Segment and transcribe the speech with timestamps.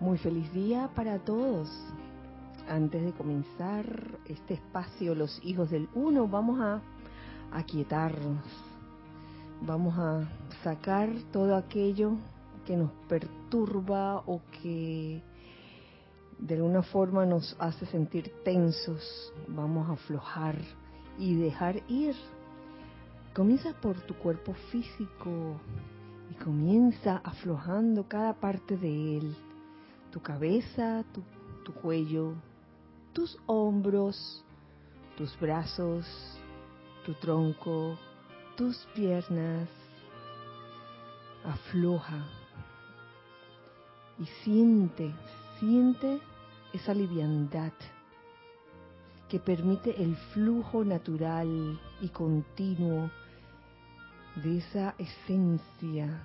[0.00, 1.68] Muy feliz día para todos.
[2.66, 3.84] Antes de comenzar
[4.24, 6.80] este espacio, los hijos del uno, vamos a
[7.52, 8.42] aquietarnos.
[9.60, 10.26] Vamos a
[10.64, 12.12] sacar todo aquello
[12.64, 15.22] que nos perturba o que
[16.38, 19.34] de alguna forma nos hace sentir tensos.
[19.48, 20.56] Vamos a aflojar
[21.18, 22.14] y dejar ir.
[23.34, 25.60] Comienza por tu cuerpo físico
[26.30, 29.36] y comienza aflojando cada parte de él.
[30.10, 32.34] Tu cabeza, tu, cuello,
[33.12, 34.44] tus hombros,
[35.16, 36.06] tus brazos,
[37.04, 37.96] tu tronco,
[38.56, 39.68] tus piernas.
[41.44, 42.26] Afloja
[44.18, 45.14] y siente,
[45.58, 46.20] siente
[46.72, 47.72] esa liviandad
[49.28, 53.10] que permite el flujo natural y continuo
[54.36, 56.22] de esa esencia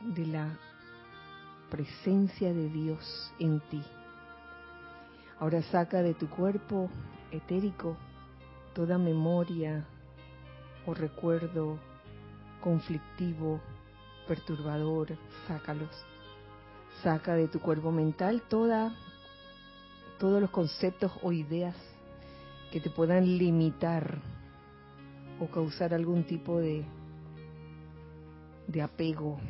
[0.00, 0.58] de la
[1.74, 3.82] presencia de Dios en ti.
[5.40, 6.88] Ahora saca de tu cuerpo
[7.32, 7.96] etérico
[8.74, 9.84] toda memoria
[10.86, 11.80] o recuerdo
[12.60, 13.60] conflictivo,
[14.28, 15.90] perturbador, sácalos.
[17.02, 18.94] Saca de tu cuerpo mental toda
[20.20, 21.74] todos los conceptos o ideas
[22.70, 24.20] que te puedan limitar
[25.40, 26.84] o causar algún tipo de
[28.68, 29.40] de apego.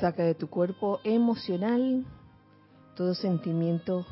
[0.00, 2.06] Saca de tu cuerpo emocional
[2.94, 4.06] todo sentimiento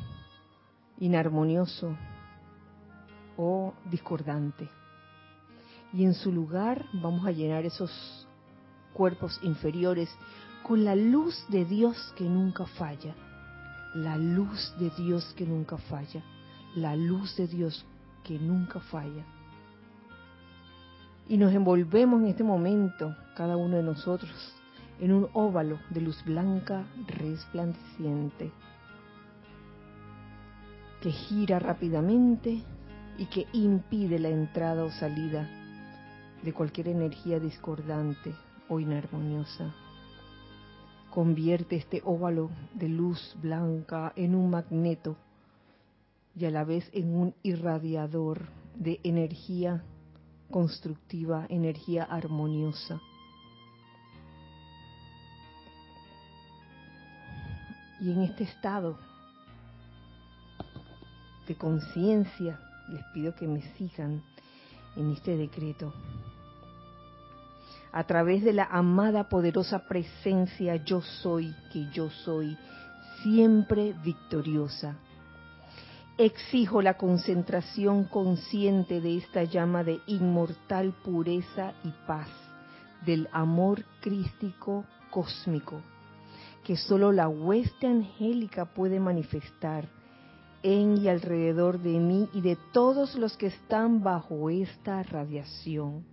[0.99, 1.95] inarmonioso
[3.37, 4.69] o discordante.
[5.93, 8.27] Y en su lugar vamos a llenar esos
[8.93, 10.09] cuerpos inferiores
[10.63, 13.15] con la luz de Dios que nunca falla.
[13.95, 16.21] La luz de Dios que nunca falla.
[16.75, 17.85] La luz de Dios
[18.25, 19.25] que nunca falla.
[21.29, 24.56] Y nos envolvemos en este momento, cada uno de nosotros,
[24.99, 28.51] en un óvalo de luz blanca resplandeciente
[31.01, 32.63] que gira rápidamente
[33.17, 35.47] y que impide la entrada o salida
[36.43, 38.33] de cualquier energía discordante
[38.69, 39.73] o inarmoniosa.
[41.09, 45.17] Convierte este óvalo de luz blanca en un magneto
[46.35, 49.83] y a la vez en un irradiador de energía
[50.51, 53.01] constructiva, energía armoniosa.
[57.99, 58.97] Y en este estado
[61.47, 62.59] de conciencia,
[62.89, 64.23] les pido que me sigan
[64.95, 65.93] en este decreto.
[67.91, 72.57] A través de la amada poderosa presencia yo soy, que yo soy,
[73.23, 74.97] siempre victoriosa.
[76.17, 82.29] Exijo la concentración consciente de esta llama de inmortal pureza y paz,
[83.05, 85.81] del amor crístico cósmico,
[86.67, 89.87] que solo la hueste angélica puede manifestar
[90.63, 96.03] en y alrededor de mí y de todos los que están bajo esta radiación,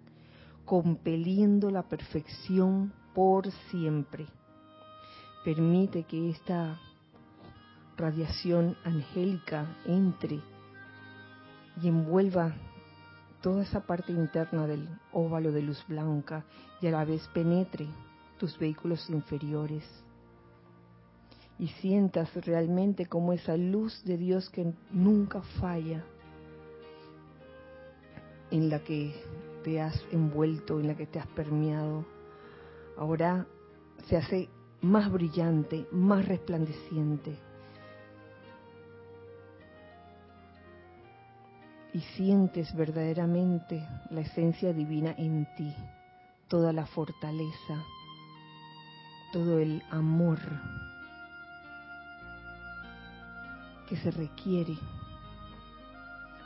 [0.64, 4.26] compeliendo la perfección por siempre.
[5.44, 6.78] Permite que esta
[7.96, 10.38] radiación angélica entre
[11.82, 12.54] y envuelva
[13.42, 16.44] toda esa parte interna del óvalo de luz blanca
[16.80, 17.88] y a la vez penetre
[18.38, 20.03] tus vehículos inferiores
[21.58, 26.04] y sientas realmente como esa luz de Dios que nunca falla,
[28.50, 29.14] en la que
[29.62, 32.04] te has envuelto, en la que te has permeado,
[32.96, 33.46] ahora
[34.06, 34.48] se hace
[34.80, 37.38] más brillante, más resplandeciente.
[41.92, 45.74] Y sientes verdaderamente la esencia divina en ti,
[46.48, 47.84] toda la fortaleza,
[49.32, 50.40] todo el amor
[53.88, 54.76] que se requiere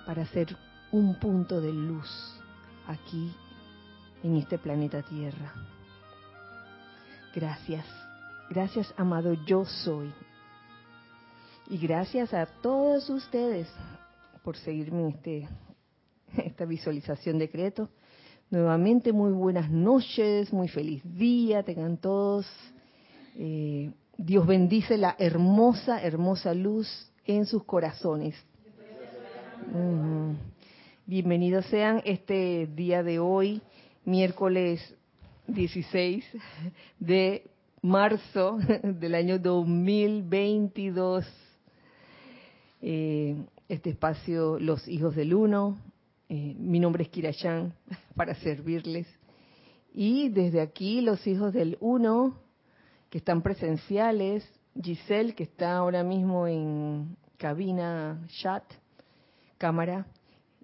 [0.06, 0.56] para ser
[0.90, 2.08] un punto de luz
[2.86, 3.32] aquí
[4.22, 5.52] en este planeta Tierra.
[7.34, 7.84] Gracias,
[8.50, 10.12] gracias amado yo soy.
[11.68, 13.68] Y gracias a todos ustedes
[14.42, 15.48] por seguirme en este,
[16.44, 17.90] esta visualización decreto.
[18.50, 22.46] Nuevamente muy buenas noches, muy feliz día, tengan todos.
[23.36, 28.34] Eh, Dios bendice la hermosa, hermosa luz en sus corazones.
[31.04, 33.60] Bienvenidos sean este día de hoy,
[34.06, 34.80] miércoles
[35.46, 36.24] 16
[36.98, 37.44] de
[37.82, 41.26] marzo del año 2022.
[42.80, 43.36] Eh,
[43.68, 45.78] este espacio Los Hijos del Uno.
[46.30, 47.74] Eh, mi nombre es Kirayán
[48.16, 49.06] para servirles.
[49.92, 52.38] Y desde aquí, Los Hijos del Uno,
[53.10, 54.48] que están presenciales,
[54.80, 58.62] Giselle, que está ahora mismo en cabina chat,
[59.58, 60.06] cámara,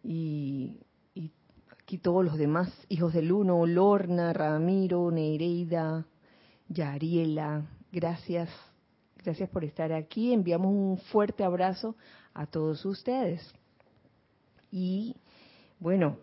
[0.02, 0.80] y,
[1.70, 6.06] aquí todos los demás hijos del uno, Lorna, Ramiro, Nereida,
[6.68, 8.48] Yariela, gracias,
[9.22, 10.32] gracias por estar aquí.
[10.32, 11.94] Enviamos un fuerte abrazo
[12.32, 13.52] a todos ustedes.
[14.70, 15.16] Y
[15.78, 16.16] bueno,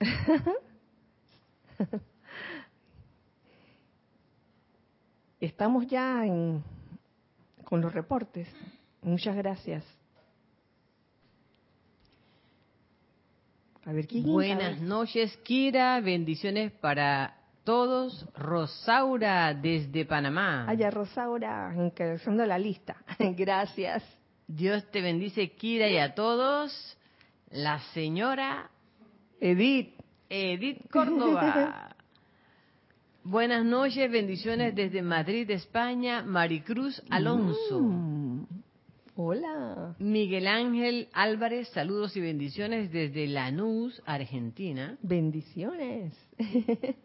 [5.40, 6.24] estamos ya
[7.72, 8.46] con los reportes.
[9.00, 9.82] Muchas gracias.
[13.86, 15.98] A ver, ¿quién Buenas noches, Kira.
[16.00, 17.34] Bendiciones para
[17.64, 18.28] todos.
[18.36, 20.68] Rosaura, desde Panamá.
[20.68, 22.94] Allá, Rosaura, encabezando la lista.
[23.18, 24.04] gracias.
[24.46, 26.98] Dios te bendice, Kira, y a todos.
[27.52, 28.68] La señora
[29.40, 29.94] Edith.
[30.28, 31.88] Edith Córdoba.
[33.24, 37.80] Buenas noches, bendiciones desde Madrid, España, Maricruz Alonso.
[37.80, 38.46] Mm.
[39.14, 39.94] Hola.
[40.00, 44.98] Miguel Ángel Álvarez, saludos y bendiciones desde Lanús, Argentina.
[45.02, 46.14] Bendiciones.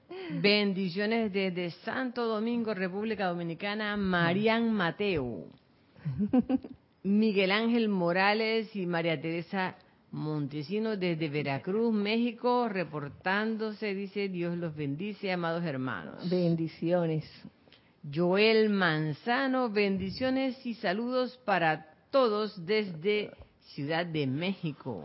[0.41, 5.45] bendiciones desde Santo Domingo, República Dominicana, Marian Mateo.
[7.03, 9.75] Miguel Ángel Morales y María Teresa
[10.11, 16.29] Montesino desde Veracruz, México, reportándose, dice Dios los bendice, amados hermanos.
[16.29, 17.25] Bendiciones.
[18.13, 23.31] Joel Manzano, bendiciones y saludos para todos desde
[23.73, 25.03] Ciudad de México.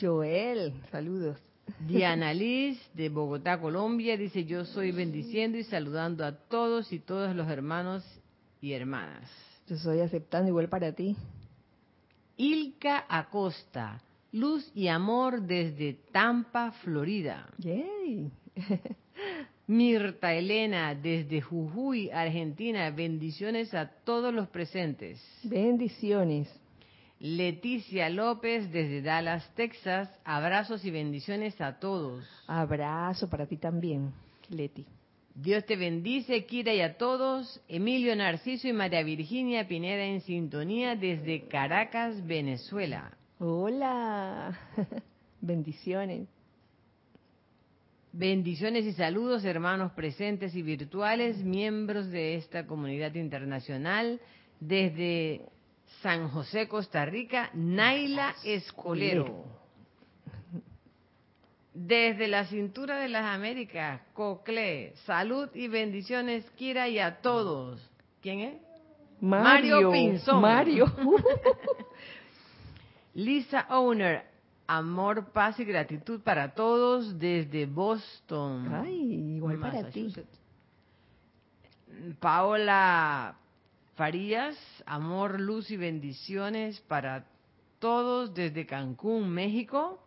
[0.00, 1.38] Joel, saludos.
[1.86, 7.34] Diana Liz de Bogotá, Colombia, dice yo soy bendiciendo y saludando a todos y todos
[7.34, 8.04] los hermanos
[8.60, 9.28] y hermanas.
[9.66, 11.16] Yo soy aceptando igual para ti.
[12.36, 14.02] Ilka Acosta,
[14.32, 17.48] luz y amor desde Tampa, Florida.
[17.58, 18.30] Yay.
[19.68, 25.20] Mirta Elena desde Jujuy, Argentina, bendiciones a todos los presentes.
[25.42, 26.48] Bendiciones.
[27.18, 32.24] Leticia López desde Dallas, Texas, abrazos y bendiciones a todos.
[32.46, 34.12] Abrazo para ti también,
[34.50, 34.86] Leti.
[35.36, 37.60] Dios te bendice, Kira y a todos.
[37.68, 43.14] Emilio Narciso y María Virginia Pineda en sintonía desde Caracas, Venezuela.
[43.38, 44.58] Hola,
[45.42, 46.26] bendiciones.
[48.12, 54.18] Bendiciones y saludos, hermanos presentes y virtuales, miembros de esta comunidad internacional.
[54.58, 55.42] Desde
[56.00, 59.44] San José, Costa Rica, Naila Escolero.
[61.78, 67.86] Desde la cintura de las Américas, Cocle, salud y bendiciones, Kira, y a todos.
[68.22, 68.54] ¿Quién es?
[69.20, 70.40] Mario, Mario Pinzón.
[70.40, 70.86] Mario.
[73.14, 74.24] Lisa Owner,
[74.66, 78.74] amor, paz y gratitud para todos desde Boston.
[78.74, 80.14] Ay, igual para ti.
[82.18, 83.36] Paola
[83.96, 84.56] Farías,
[84.86, 87.26] amor, luz y bendiciones para
[87.78, 90.05] todos desde Cancún, México.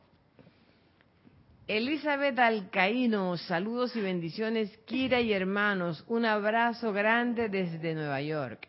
[1.70, 8.68] Elizabeth Alcaíno, saludos y bendiciones, Kira y hermanos, un abrazo grande desde Nueva York.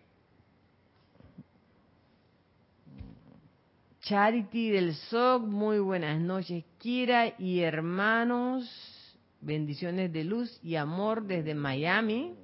[4.03, 8.69] Charity del SOC, muy buenas noches, Kira y hermanos,
[9.41, 12.35] bendiciones de luz y amor desde Miami.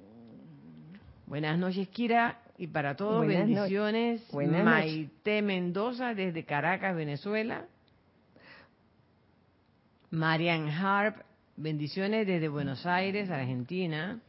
[1.27, 4.23] Buenas noches, Kira, y para todos, bendiciones.
[4.33, 7.67] Maite Mendoza desde Caracas, Venezuela.
[10.09, 11.17] Marian Harp,
[11.57, 14.21] bendiciones desde Buenos Aires, Argentina.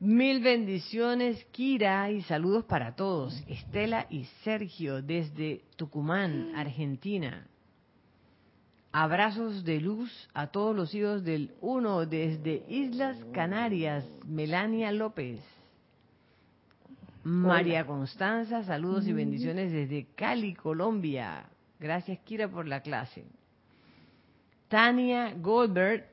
[0.00, 3.42] Mil bendiciones, Kira, y saludos para todos.
[3.48, 7.46] Estela y Sergio desde Tucumán, Argentina.
[8.92, 15.40] Abrazos de luz a todos los hijos del uno desde Islas Canarias, Melania López.
[17.22, 21.46] María Constanza, saludos y bendiciones desde Cali, Colombia.
[21.80, 23.24] Gracias, Kira, por la clase.
[24.74, 26.04] Tania Goldberg.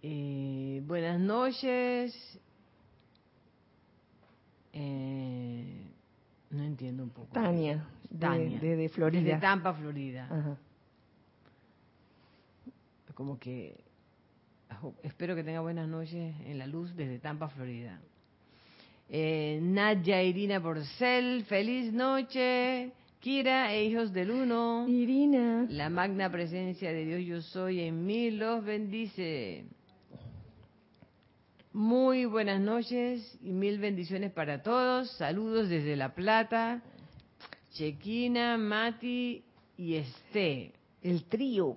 [0.00, 2.38] Eh, buenas noches.
[4.72, 5.90] Eh,
[6.50, 7.32] no entiendo un poco.
[7.32, 7.84] Tania,
[8.16, 8.60] Tania.
[8.60, 9.24] De, Florida.
[9.24, 10.56] Desde Tampa, Florida.
[13.14, 13.82] Como que
[15.02, 17.98] espero que tenga buenas noches en la luz desde Tampa, Florida.
[19.08, 22.92] Eh, Nadia Irina Porcel, feliz noche.
[23.22, 24.84] Kira e hijos del uno.
[24.88, 25.64] Irina.
[25.70, 29.64] La magna presencia de Dios yo soy en mí los bendice.
[31.72, 35.08] Muy buenas noches y mil bendiciones para todos.
[35.12, 36.82] Saludos desde La Plata.
[37.70, 39.44] Chequina, Mati
[39.78, 40.72] y Esté.
[41.00, 41.76] El trío.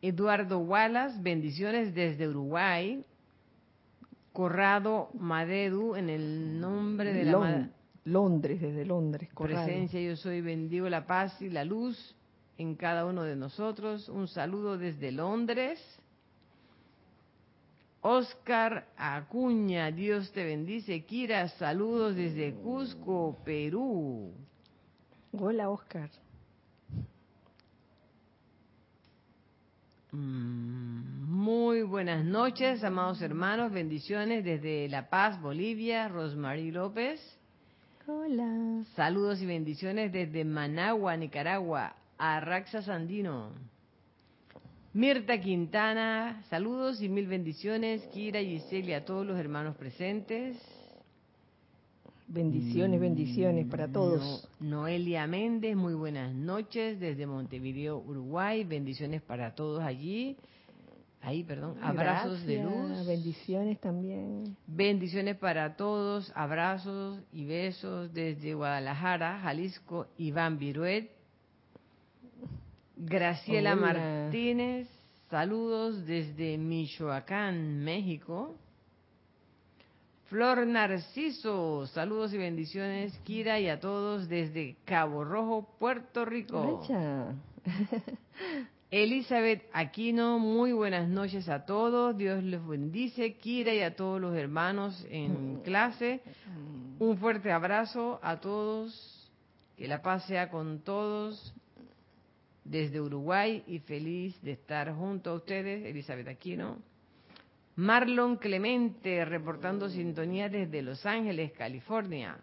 [0.00, 3.04] Eduardo Wallace, bendiciones desde Uruguay.
[4.32, 7.68] Corrado Madedu, en el nombre de la
[8.04, 9.30] Londres, desde Londres.
[9.36, 12.14] Presencia, yo soy, bendigo la paz y la luz
[12.58, 14.08] en cada uno de nosotros.
[14.08, 15.80] Un saludo desde Londres.
[18.02, 21.04] Oscar Acuña, Dios te bendice.
[21.04, 24.30] Kira, saludos desde Cusco, Perú.
[25.32, 26.10] Hola, Oscar.
[30.12, 33.72] Mm, muy buenas noches, amados hermanos.
[33.72, 36.08] Bendiciones desde La Paz, Bolivia.
[36.08, 37.20] Rosmarie López.
[38.06, 38.84] Hola.
[38.96, 41.94] Saludos y bendiciones desde Managua, Nicaragua.
[42.18, 43.48] Arraxa Sandino.
[44.92, 48.02] Mirta Quintana, saludos y mil bendiciones.
[48.12, 50.58] Kira, Giselle y a todos los hermanos presentes.
[52.28, 54.46] Bendiciones, bendiciones para todos.
[54.60, 58.64] Noelia Méndez, muy buenas noches desde Montevideo, Uruguay.
[58.64, 60.36] Bendiciones para todos allí.
[61.24, 61.78] Ahí, perdón.
[61.82, 63.06] Abrazos de luz.
[63.06, 64.56] Bendiciones también.
[64.66, 66.30] Bendiciones para todos.
[66.34, 71.10] Abrazos y besos desde Guadalajara, Jalisco, Iván Viruet.
[72.96, 74.88] Graciela Martínez,
[75.28, 78.56] saludos desde Michoacán, México.
[80.26, 86.82] Flor Narciso, saludos y bendiciones, Kira, y a todos desde Cabo Rojo, Puerto Rico.
[88.90, 94.36] Elizabeth Aquino, muy buenas noches a todos, Dios les bendice, Kira y a todos los
[94.36, 96.20] hermanos en clase.
[96.98, 99.30] Un fuerte abrazo a todos,
[99.76, 101.54] que la paz sea con todos,
[102.64, 106.78] desde Uruguay y feliz de estar junto a ustedes, Elizabeth Aquino.
[107.76, 112.38] Marlon Clemente, reportando sintonía desde Los Ángeles, California.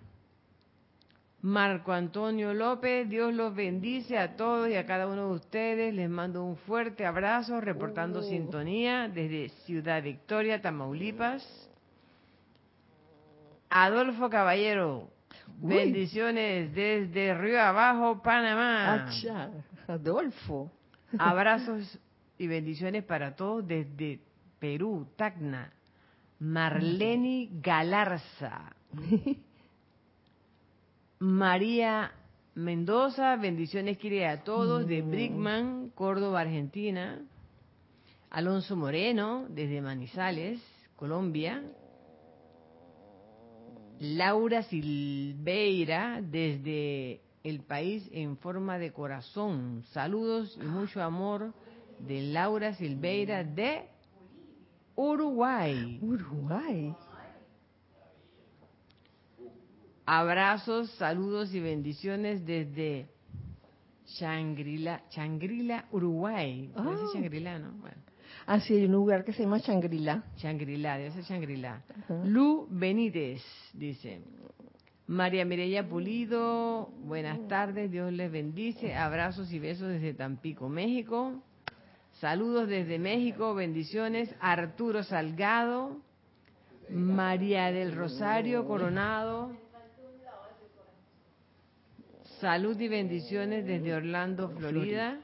[1.42, 5.94] Marco Antonio López, Dios los bendice a todos y a cada uno de ustedes.
[5.94, 8.24] Les mando un fuerte abrazo, reportando oh.
[8.24, 11.44] sintonía desde Ciudad Victoria, Tamaulipas.
[13.72, 15.10] Adolfo Caballero,
[15.58, 19.10] bendiciones desde Río Abajo, Panamá.
[19.88, 20.72] Adolfo.
[21.18, 22.00] Abrazos
[22.38, 24.20] y bendiciones para todos desde
[24.60, 25.74] Perú, Tacna.
[26.40, 28.76] Marleni Galarza.
[31.22, 32.13] María
[32.56, 35.12] Mendoza, bendiciones quiere a todos, de mm.
[35.12, 37.20] Brickman, Córdoba, Argentina.
[38.32, 40.60] Alonso Moreno, desde Manizales,
[40.96, 41.62] Colombia.
[44.00, 49.84] Laura Silveira, desde el país en forma de corazón.
[49.92, 51.54] Saludos y mucho amor
[52.00, 53.84] de Laura Silveira de
[54.96, 56.00] Uruguay.
[56.01, 56.96] Uruguay.
[60.13, 63.08] Abrazos, saludos y bendiciones desde
[64.18, 66.70] Changrila, Changrila, Uruguay.
[66.75, 66.98] Ah.
[67.13, 67.72] Changrila, ¿no?
[67.80, 67.96] Bueno.
[68.46, 70.25] Ah, sí, hay un lugar que se llama Changrila.
[70.36, 71.82] Changrila, debe ser Changrila.
[72.25, 73.41] Lu Benítez,
[73.72, 74.22] dice.
[75.08, 81.41] María Mireya Pulido, buenas tardes, Dios les bendice, abrazos y besos desde Tampico, México.
[82.20, 84.36] Saludos desde México, bendiciones.
[84.41, 86.01] Arturo Salgado,
[86.89, 89.71] María del Rosario Coronado.
[92.42, 95.20] Salud y bendiciones desde Orlando, Florida.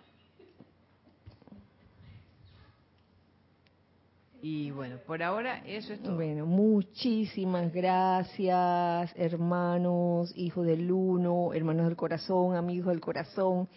[4.40, 6.14] Y bueno, por ahora eso es todo.
[6.14, 13.68] Bueno, muchísimas gracias, hermanos, hijos del uno, hermanos del corazón, amigos del corazón.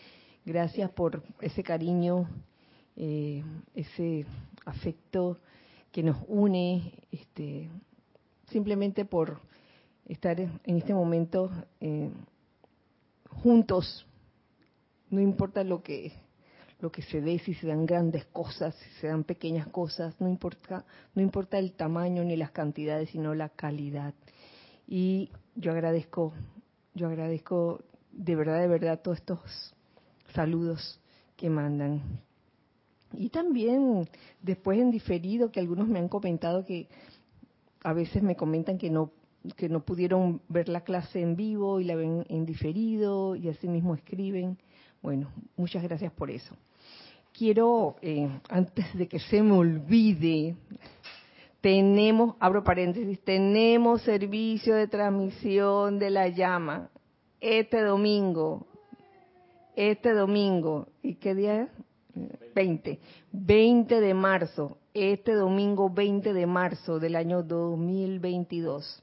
[0.44, 2.28] Gracias por ese cariño,
[2.94, 3.42] eh,
[3.74, 4.26] ese
[4.66, 5.38] afecto
[5.90, 7.70] que nos une, este,
[8.50, 9.40] simplemente por
[10.06, 12.10] estar en este momento eh,
[13.30, 14.06] juntos.
[15.10, 16.12] No importa lo que
[16.80, 20.28] lo que se dé, si se dan grandes cosas, si se dan pequeñas cosas, no
[20.28, 20.84] importa,
[21.14, 24.14] no importa el tamaño ni las cantidades, sino la calidad.
[24.86, 26.32] Y yo agradezco,
[26.94, 29.74] yo agradezco de verdad, de verdad todos estos
[30.34, 31.00] saludos
[31.36, 32.22] que mandan.
[33.12, 34.08] Y también
[34.40, 36.88] después en diferido, que algunos me han comentado que
[37.82, 39.12] a veces me comentan que no
[39.56, 43.68] que no pudieron ver la clase en vivo y la ven en diferido y así
[43.68, 44.58] mismo escriben.
[45.02, 46.56] Bueno, muchas gracias por eso
[47.40, 50.56] quiero, eh, antes de que se me olvide,
[51.62, 56.90] tenemos, abro paréntesis, tenemos servicio de transmisión de la llama
[57.40, 58.66] este domingo,
[59.74, 61.68] este domingo, ¿y qué día es?
[62.54, 63.00] 20,
[63.32, 69.02] 20 de marzo, este domingo 20 de marzo del año 2022.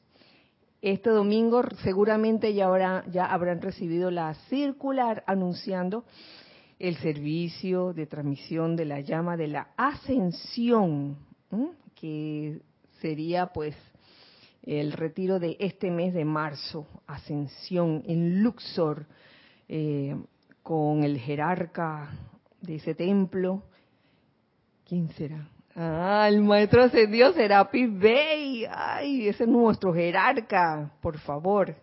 [0.82, 6.06] Este domingo seguramente ya, habrá, ya habrán recibido la circular anunciando
[6.78, 11.18] el servicio de transmisión de la llama de la ascensión,
[11.96, 12.62] que
[13.02, 13.76] sería pues
[14.62, 19.08] el retiro de este mes de marzo, ascensión en Luxor,
[19.68, 20.16] eh,
[20.62, 22.12] con el jerarca
[22.62, 23.64] de ese templo.
[24.86, 25.50] ¿Quién será?
[25.80, 28.66] Ah, el maestro ascendido Serapis Bey.
[28.68, 31.76] Ay, ese es nuestro jerarca, por favor.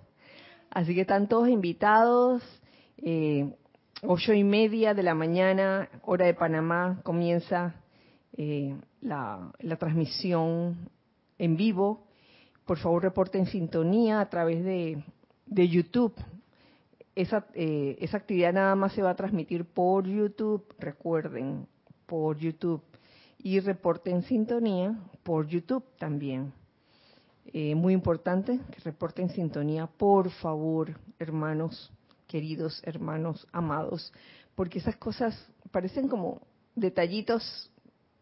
[0.68, 2.42] Así que están todos invitados.
[2.98, 3.54] Eh,
[4.02, 7.76] ocho y media de la mañana, hora de Panamá, comienza
[8.36, 10.90] eh, la, transmisión
[11.38, 12.04] en vivo.
[12.66, 15.04] Por favor, reporten sintonía a través de,
[15.46, 16.16] de YouTube.
[17.14, 21.68] Esa, eh, esa actividad nada más se va a transmitir por YouTube, recuerden,
[22.06, 22.82] por YouTube.
[23.44, 26.52] Y reporten sintonía por YouTube también.
[27.52, 31.92] Eh, muy importante que reporten sintonía, por favor, hermanos
[32.26, 34.12] queridos hermanos amados,
[34.54, 35.36] porque esas cosas
[35.70, 36.40] parecen como
[36.74, 37.70] detallitos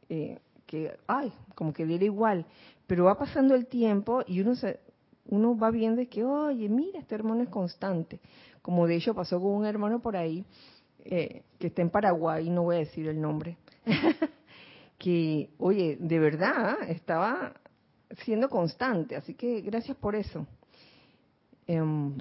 [0.08, 2.44] eh, que, ay, como que diera igual,
[2.86, 4.80] pero va pasando el tiempo y uno se,
[5.26, 8.20] uno va viendo que, oye, mira, este hermano es constante,
[8.60, 10.44] como de hecho pasó con un hermano por ahí
[11.04, 13.56] eh, que está en Paraguay, no voy a decir el nombre,
[15.02, 17.54] que, oye, de verdad estaba
[18.24, 20.46] siendo constante, así que gracias por eso.
[21.66, 22.16] Em,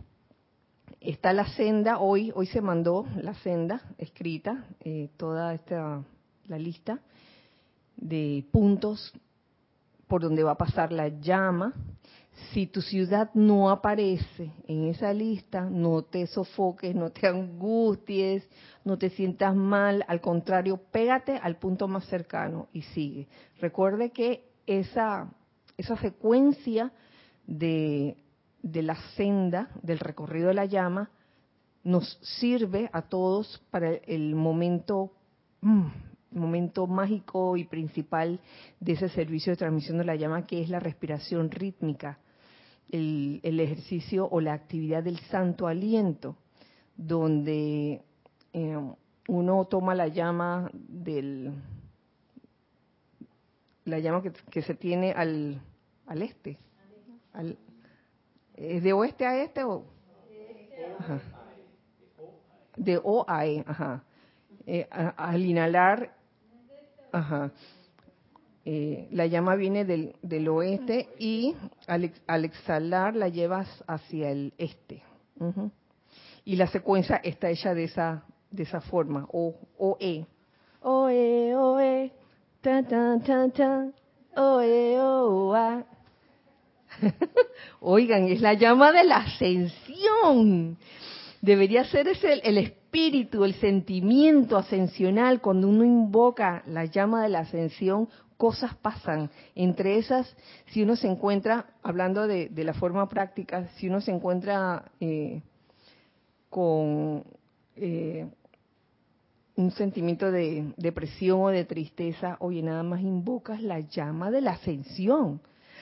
[0.99, 6.03] está la senda, hoy, hoy se mandó la senda escrita, eh, toda esta,
[6.47, 6.99] la lista
[7.97, 9.13] de puntos
[10.07, 11.75] por donde va a pasar la llama.
[12.51, 18.47] Si tu ciudad no aparece en esa lista, no te sofoques, no te angusties,
[18.83, 23.27] no te sientas mal, al contrario, pégate al punto más cercano y sigue.
[23.59, 25.31] Recuerde que esa,
[25.77, 26.91] esa secuencia
[27.47, 28.17] de
[28.61, 31.09] de la senda del recorrido de la llama
[31.83, 35.13] nos sirve a todos para el momento
[35.61, 35.87] mm,
[36.31, 38.39] momento mágico y principal
[38.79, 42.19] de ese servicio de transmisión de la llama que es la respiración rítmica
[42.91, 46.35] el, ejercicio o la actividad del santo aliento
[46.95, 48.01] donde
[48.53, 48.77] eh,
[49.27, 51.53] uno toma la llama del
[53.85, 55.59] la llama que, se tiene al,
[56.05, 56.57] al este
[58.55, 59.83] ¿Es de oeste a este o?
[62.75, 64.03] De O a E, ajá.
[64.65, 66.13] Eh, al inhalar,
[67.11, 67.51] ajá.
[68.63, 71.55] Eh, la llama viene del, del oeste y
[71.87, 75.03] al, al, exhalar la llevas hacia el este.
[76.45, 80.25] Y la secuencia está hecha de esa de esa forma, O, O, E.
[80.81, 82.11] O, E, O, E,
[82.61, 83.87] ta, ta, ta, ta,
[84.35, 85.85] O, E, O, A.
[87.79, 90.77] Oigan, es la llama de la ascensión.
[91.41, 95.41] Debería ser ese el, espíritu, el sentimiento ascensional.
[95.41, 98.09] Cuando uno invoca la llama de la ascensión,
[98.41, 99.29] cosas pasan.
[99.53, 100.35] Entre esas,
[100.71, 105.43] si uno se encuentra, hablando de, la forma práctica, si uno se encuentra eh,
[106.49, 107.23] con
[107.75, 108.27] eh,
[109.57, 114.53] un sentimiento de depresión o de tristeza, oye, nada más invocas la llama de la
[114.53, 115.39] ascensión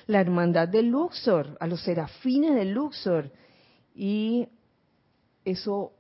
[0.07, 3.31] la hermandad de Luxor, a los serafines de Luxor.
[3.93, 4.47] Y
[5.45, 5.93] eso,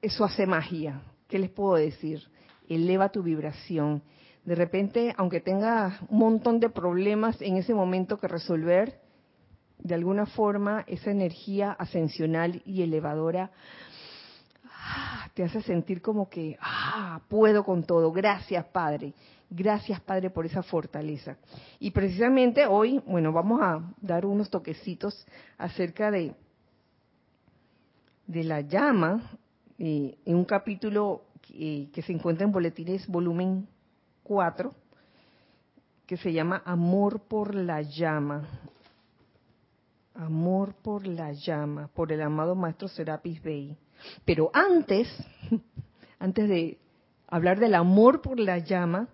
[0.00, 1.02] eso hace magia.
[1.26, 2.22] ¿Qué les puedo decir?
[2.68, 4.00] Eleva tu vibración.
[4.44, 9.00] De repente, aunque tenga un montón de problemas en ese momento que resolver,
[9.78, 13.50] de alguna forma esa energía ascensional y elevadora
[14.64, 18.10] ah, te hace sentir como que, ah, puedo con todo.
[18.12, 19.14] Gracias, Padre.
[19.48, 21.36] Gracias, Padre, por esa fortaleza.
[21.78, 25.26] Y precisamente hoy, bueno, vamos a dar unos toquecitos
[25.58, 26.34] acerca de,
[28.26, 29.38] la llama,
[29.78, 33.68] eh, en un capítulo que, que se encuentra en Boletines volumen
[34.22, 34.72] 4,
[36.06, 38.48] que se llama Amor por la llama.
[40.14, 43.76] Amor por la llama, por el amado Maestro Serapis Bey.
[44.24, 45.08] Pero antes,
[46.18, 46.78] antes de
[47.28, 49.08] hablar del amor por la llama,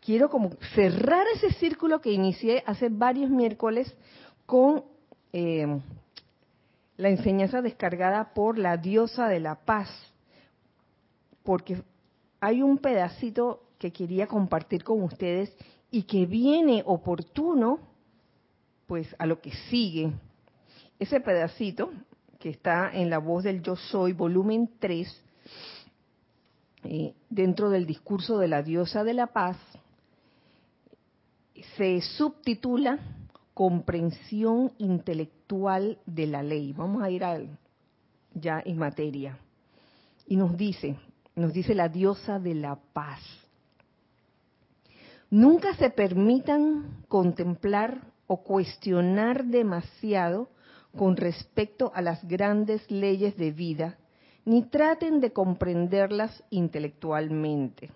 [0.00, 3.94] quiero como cerrar ese círculo que inicié hace varios miércoles
[4.46, 4.84] con
[5.32, 5.80] eh,
[6.96, 9.88] la enseñanza descargada por la diosa de la paz,
[11.42, 11.82] porque
[12.40, 15.52] hay un pedacito que quería compartir con ustedes
[15.90, 17.80] y que viene oportuno,
[18.86, 20.12] pues a lo que sigue.
[21.00, 21.90] Ese pedacito
[22.38, 25.24] que está en la voz del Yo Soy, volumen 3,
[26.84, 29.56] eh, dentro del discurso de la diosa de la paz,
[31.76, 33.00] se subtitula
[33.52, 36.72] Comprensión intelectual de la ley.
[36.72, 37.58] Vamos a ir al,
[38.32, 39.38] ya en materia.
[40.26, 40.96] Y nos dice,
[41.34, 43.41] nos dice la diosa de la paz.
[45.32, 50.50] Nunca se permitan contemplar o cuestionar demasiado
[50.94, 53.96] con respecto a las grandes leyes de vida,
[54.44, 57.90] ni traten de comprenderlas intelectualmente.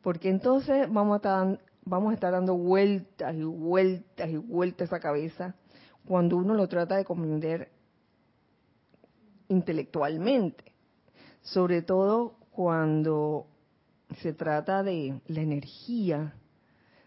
[0.00, 5.00] Porque entonces vamos a estar, vamos a estar dando vueltas y vueltas y vueltas a
[5.00, 5.56] cabeza
[6.04, 7.72] cuando uno lo trata de comprender
[9.48, 10.72] intelectualmente.
[11.42, 13.48] Sobre todo cuando
[14.20, 16.34] se trata de la energía,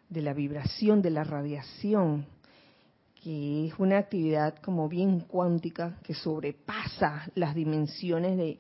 [0.10, 2.26] de la vibración, de la radiación,
[3.22, 8.60] que es una actividad como bien cuántica que sobrepasa las dimensiones de,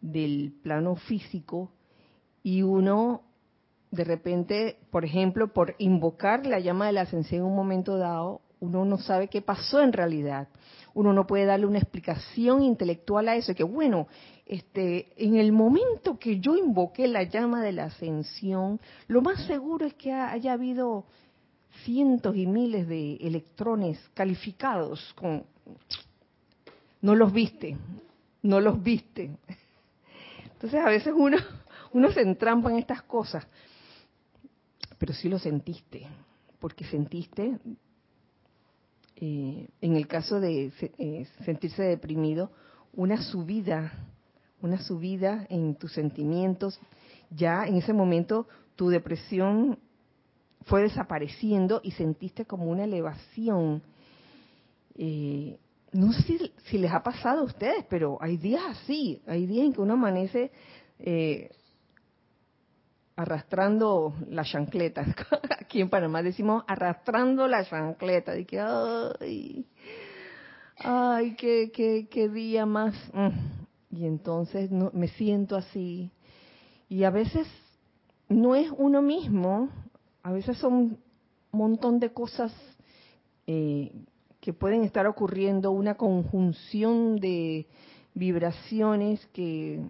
[0.00, 1.70] del plano físico
[2.42, 3.22] y uno
[3.90, 8.40] de repente, por ejemplo, por invocar la llama de la ascensión en un momento dado,
[8.60, 10.48] uno no sabe qué pasó en realidad.
[10.94, 14.06] Uno no puede darle una explicación intelectual a eso, que bueno,
[14.46, 19.86] este, en el momento que yo invoqué la llama de la ascensión, lo más seguro
[19.86, 21.04] es que haya habido
[21.84, 25.44] cientos y miles de electrones calificados con...
[27.00, 27.76] No los viste,
[28.42, 29.30] no los viste.
[30.52, 31.36] Entonces a veces uno,
[31.92, 33.46] uno se entrampa en estas cosas,
[34.98, 36.06] pero sí lo sentiste,
[36.58, 37.58] porque sentiste,
[39.16, 42.50] eh, en el caso de eh, sentirse deprimido,
[42.92, 43.92] una subida
[44.64, 46.80] una subida en tus sentimientos.
[47.30, 49.78] Ya en ese momento tu depresión
[50.64, 53.82] fue desapareciendo y sentiste como una elevación.
[54.96, 55.58] Eh,
[55.92, 59.72] no sé si, les ha pasado a ustedes, pero hay días así, hay días en
[59.74, 60.50] que uno amanece
[60.98, 61.50] eh,
[63.16, 65.04] arrastrando la chancleta.
[65.60, 68.32] Aquí en Panamá decimos arrastrando la chancleta.
[68.32, 69.66] De que, ay,
[70.78, 72.94] ay, qué, qué, qué día más.
[73.12, 76.10] Mm, y entonces no, me siento así.
[76.88, 77.46] Y a veces
[78.28, 79.68] no es uno mismo,
[80.22, 80.98] a veces son un
[81.52, 82.52] montón de cosas
[83.46, 83.92] eh,
[84.40, 87.66] que pueden estar ocurriendo, una conjunción de
[88.14, 89.80] vibraciones que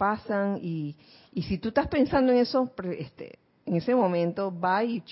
[0.00, 0.96] pasan y,
[1.34, 5.04] y si tú estás pensando en eso, este, en ese momento va y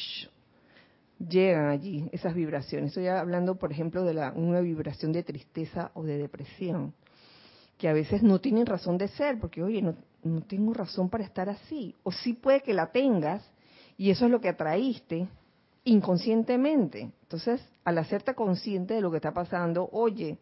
[1.18, 2.88] llegan allí esas vibraciones.
[2.88, 6.94] Estoy hablando, por ejemplo, de la, una vibración de tristeza o de depresión
[7.76, 11.22] que a veces no tienen razón de ser, porque oye, no, no tengo razón para
[11.22, 11.94] estar así.
[12.02, 13.44] O sí puede que la tengas
[13.98, 15.28] y eso es lo que atraíste
[15.84, 17.12] inconscientemente.
[17.22, 20.38] Entonces, al hacerte consciente de lo que está pasando, oye,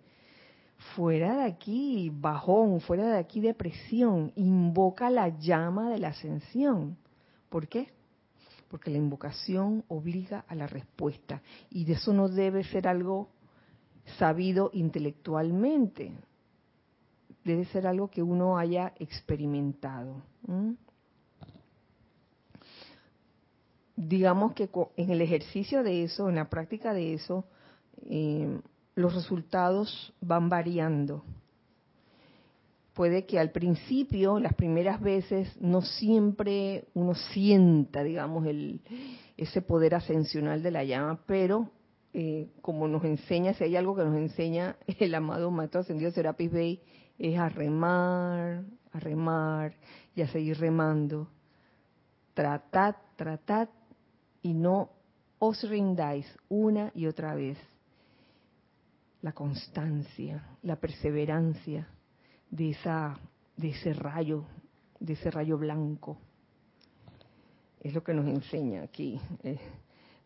[0.95, 6.97] fuera de aquí bajón, fuera de aquí depresión, invoca la llama de la ascensión.
[7.49, 7.89] ¿Por qué?
[8.69, 13.29] Porque la invocación obliga a la respuesta y de eso no debe ser algo
[14.19, 16.12] sabido intelectualmente
[17.47, 20.21] debe ser algo que uno haya experimentado.
[23.95, 27.45] Digamos que en el ejercicio de eso, en la práctica de eso,
[28.03, 28.61] eh,
[28.97, 31.23] los resultados van variando.
[32.95, 38.81] Puede que al principio, las primeras veces, no siempre uno sienta, digamos, el,
[39.37, 41.71] ese poder ascensional de la llama, pero
[42.15, 46.51] eh, como nos enseña, si hay algo que nos enseña el amado Maestro Ascendido Serapis
[46.51, 46.81] Bey,
[47.19, 49.75] es a remar, a remar
[50.15, 51.29] y a seguir remando.
[52.33, 53.69] Tratad, tratad
[54.41, 54.89] y no
[55.39, 57.59] os rindáis una y otra vez.
[59.22, 61.88] La constancia, la perseverancia
[62.50, 63.18] de esa
[63.57, 64.44] de ese rayo,
[65.00, 66.18] de ese rayo blanco.
[67.81, 69.59] Es lo que nos enseña aquí eh,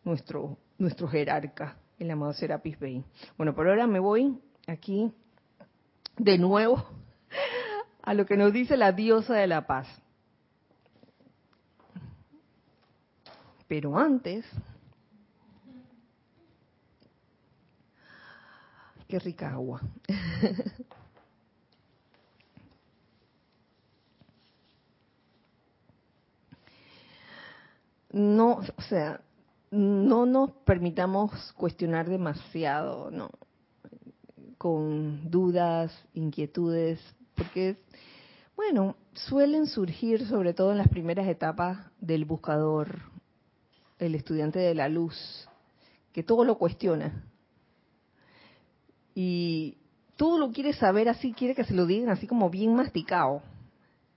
[0.03, 3.03] nuestro nuestro jerarca, el amado Serapis Bey.
[3.37, 5.11] Bueno, por ahora me voy aquí
[6.17, 6.83] de nuevo
[8.01, 9.87] a lo que nos dice la diosa de la paz.
[13.67, 14.45] Pero antes,
[19.11, 19.81] qué rica agua.
[28.13, 29.21] No, o sea,
[29.71, 33.29] no nos permitamos cuestionar demasiado, no
[34.57, 36.99] con dudas, inquietudes,
[37.35, 37.77] porque,
[38.57, 42.99] bueno, suelen surgir sobre todo en las primeras etapas del buscador,
[43.97, 45.47] el estudiante de la luz,
[46.11, 47.30] que todo lo cuestiona.
[49.13, 49.77] Y
[50.17, 53.41] todo lo quiere saber así, quiere que se lo digan así como bien masticado.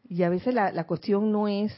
[0.08, 1.72] Y a veces la, la cuestión no es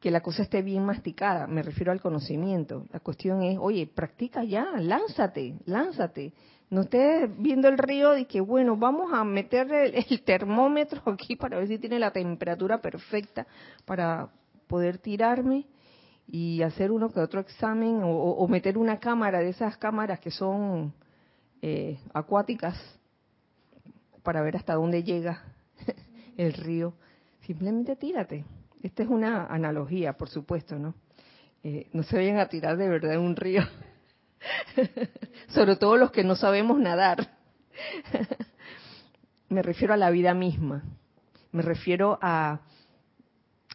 [0.00, 2.86] que la cosa esté bien masticada, me refiero al conocimiento.
[2.90, 6.32] La cuestión es, oye, practica ya, lánzate, lánzate
[6.70, 11.58] No estés viendo el río y que, bueno, vamos a meter el, termómetro aquí para
[11.58, 13.46] ver si tiene la temperatura perfecta
[13.84, 14.30] para
[14.66, 15.66] poder tirarme
[16.26, 20.94] y hacer uno que otro examen o, meter una cámara de esas cámaras que son
[21.62, 22.76] eh, acuáticas
[24.22, 25.42] para ver hasta dónde llega
[26.36, 26.94] el río.
[27.42, 28.44] Simplemente tírate.
[28.82, 30.94] Esta es una analogía, por supuesto, ¿no?
[31.62, 33.62] Eh, no se vayan a tirar de verdad en un río.
[35.48, 37.36] Sobre todo los que no sabemos nadar.
[39.48, 40.82] Me refiero a la vida misma.
[41.52, 42.60] Me refiero a,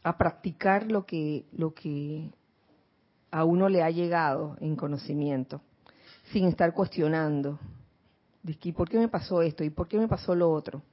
[0.04, 2.32] a practicar lo que, lo que
[3.32, 5.62] a uno le ha llegado en conocimiento,
[6.32, 7.60] sin estar cuestionando.
[8.46, 9.64] ¿Y por qué me pasó esto?
[9.64, 10.84] ¿Y por qué me pasó lo otro?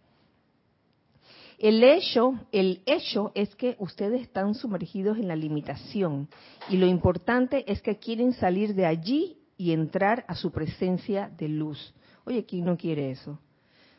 [1.59, 6.29] El hecho, el hecho es que ustedes están sumergidos en la limitación
[6.69, 11.49] y lo importante es que quieren salir de allí y entrar a su presencia de
[11.49, 11.95] luz.
[12.25, 13.39] Oye, ¿quién no quiere eso?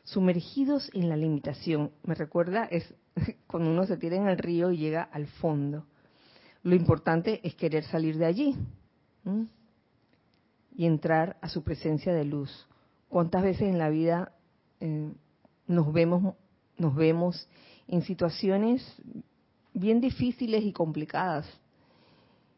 [0.04, 1.92] Sumergidos en la limitación.
[2.04, 2.94] Me recuerda es
[3.48, 5.86] cuando uno se tira en el río y llega al fondo.
[6.64, 8.56] Lo importante es querer salir de allí
[10.76, 12.68] y entrar a su presencia de luz.
[13.14, 14.32] ¿Cuántas veces en la vida
[14.80, 15.14] eh,
[15.68, 16.34] nos vemos
[16.80, 17.48] nos vemos
[17.88, 18.84] en situaciones
[19.72, 21.46] bien difíciles y complicadas.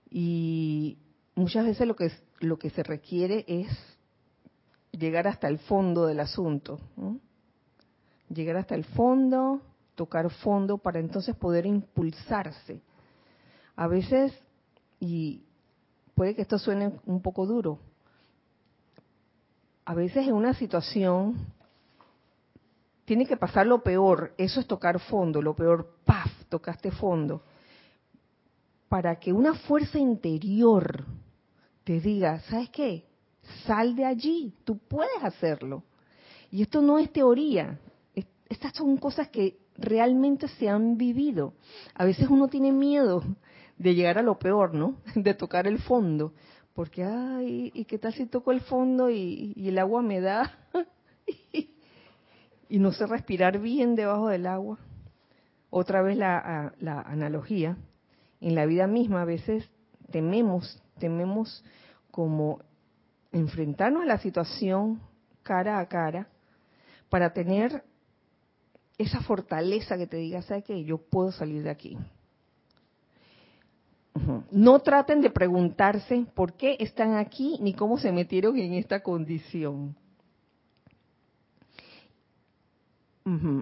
[0.10, 0.98] Y
[1.36, 3.68] muchas veces lo que, lo que se requiere es
[4.92, 6.80] llegar hasta el fondo del asunto.
[8.30, 9.62] Llegar hasta el fondo,
[9.96, 12.82] tocar fondo para entonces poder impulsarse.
[13.76, 14.32] A veces,
[15.02, 15.44] y
[16.16, 17.80] puede que esto suene un poco duro,
[19.86, 21.54] a veces en una situación
[23.06, 27.44] tiene que pasar lo peor, eso es tocar fondo, lo peor, paf, tocaste fondo,
[28.90, 31.06] para que una fuerza interior
[31.84, 33.06] te diga, ¿sabes qué?
[33.66, 35.84] Sal de allí, tú puedes hacerlo.
[36.50, 37.80] Y esto no es teoría,
[38.50, 41.54] estas son cosas que realmente se han vivido.
[41.94, 43.24] A veces uno tiene miedo
[43.78, 44.96] de llegar a lo peor, ¿no?
[45.16, 46.34] De tocar el fondo,
[46.76, 50.52] porque, ay, ¿y qué tal si toco el fondo y, el agua me da?
[52.70, 54.78] y no sé respirar bien debajo del agua.
[55.70, 57.78] Otra vez la, la analogía.
[58.42, 59.70] En la vida misma a veces
[60.12, 61.64] tememos, tememos
[62.12, 62.60] como
[63.32, 65.02] enfrentarnos a la situación
[65.44, 66.28] cara a cara
[67.10, 67.86] para tener
[68.98, 70.84] esa fortaleza que te diga, ¿sabes qué?
[70.84, 71.98] Yo puedo salir de aquí.
[74.52, 79.96] No traten de preguntarse por qué están aquí ni cómo se metieron en esta condición.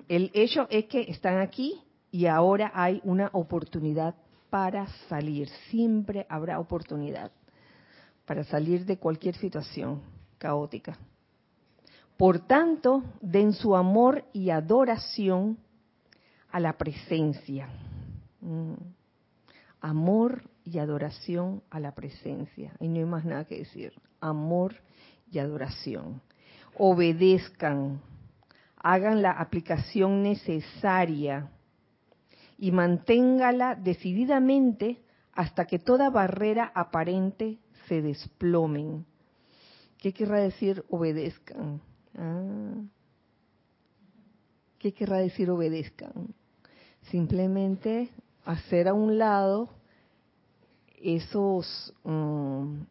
[0.08, 4.14] El hecho es que están aquí y ahora hay una oportunidad
[4.50, 5.50] para salir.
[5.70, 7.32] Siempre habrá oportunidad
[8.26, 10.02] para salir de cualquier situación
[10.38, 10.98] caótica.
[12.18, 15.58] Por tanto, den su amor y adoración
[16.52, 17.68] a la presencia.
[18.42, 18.74] Mm.
[19.84, 22.74] Amor y adoración a la presencia.
[22.80, 23.94] Y no hay más nada que decir.
[24.20, 24.74] Amor
[25.30, 26.22] y adoración.
[26.76, 28.02] Obedezcan
[28.84, 31.50] hagan la aplicación necesaria
[32.58, 39.06] y manténgala decididamente hasta que toda barrera aparente se desplomen.
[39.98, 41.82] ¿Qué querrá decir obedezcan?
[42.16, 42.76] Ah.
[44.78, 46.36] ¿Qué querrá decir obedezcan?
[47.10, 48.10] Simplemente
[48.46, 49.70] hacer a un lado
[51.02, 52.82] esos, mm,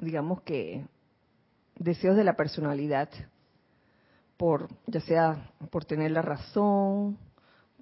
[0.00, 0.84] digamos que,
[1.76, 3.08] deseos de la personalidad
[4.36, 7.18] por, ya sea por tener la razón,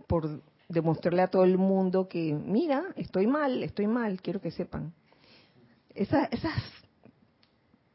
[0.07, 4.92] por demostrarle a todo el mundo que, mira, estoy mal, estoy mal, quiero que sepan.
[5.94, 6.62] esas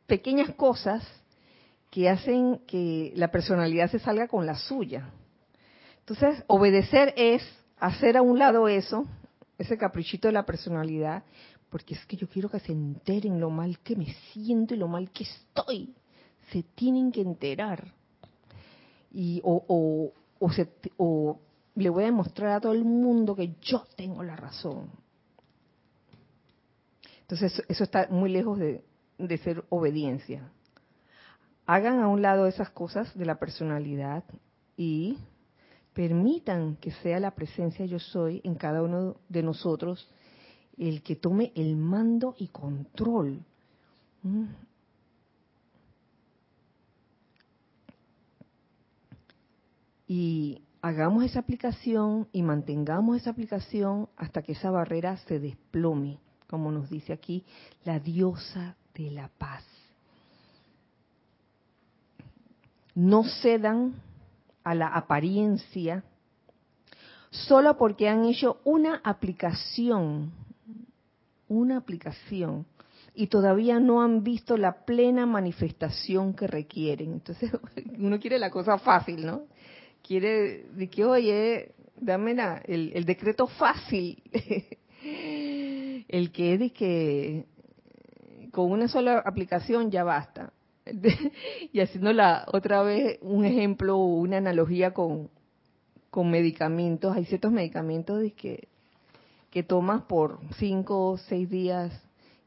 [0.07, 1.07] pequeñas cosas
[1.89, 5.09] que hacen que la personalidad se salga con la suya.
[5.99, 7.43] Entonces, obedecer es
[7.83, 9.05] hacer a un lado eso,
[9.57, 11.23] ese caprichito de la personalidad,
[11.69, 14.87] porque es que yo quiero que se enteren lo mal que me siento y lo
[14.87, 15.93] mal que estoy.
[16.49, 17.93] Se tienen que enterar
[19.11, 21.39] y, o, o,
[21.75, 24.89] le voy a demostrar a todo el mundo que yo tengo la razón.
[27.19, 28.81] Entonces eso está muy lejos de,
[29.17, 30.49] de ser obediencia.
[31.65, 34.23] Hagan a un lado esas cosas de la personalidad
[34.77, 35.17] y
[35.93, 40.09] permitan que sea la presencia yo soy en cada uno de nosotros
[40.77, 43.41] el que tome el mando y control.
[44.23, 44.45] ¿Mm?
[50.05, 56.71] y hagamos esa aplicación y mantengamos esa aplicación hasta que esa barrera se desplome, como
[56.71, 57.43] nos dice aquí
[57.83, 59.63] la diosa de la paz.
[62.95, 63.95] no cedan
[64.63, 66.03] a la apariencia
[67.29, 70.31] solo porque han hecho una aplicación,
[71.47, 72.65] una aplicación,
[73.15, 77.13] y todavía no han visto la plena manifestación que requieren.
[77.13, 77.51] Entonces,
[77.97, 79.43] uno quiere la cosa fácil, ¿no?
[80.01, 84.21] Quiere de que, oye, dame el, el decreto fácil,
[86.07, 87.45] el que es de que
[88.51, 90.52] con una sola aplicación ya basta.
[91.71, 95.29] y haciendo la otra vez un ejemplo, una analogía con,
[96.09, 98.67] con medicamentos, hay ciertos medicamentos que,
[99.49, 101.91] que tomas por cinco o seis días.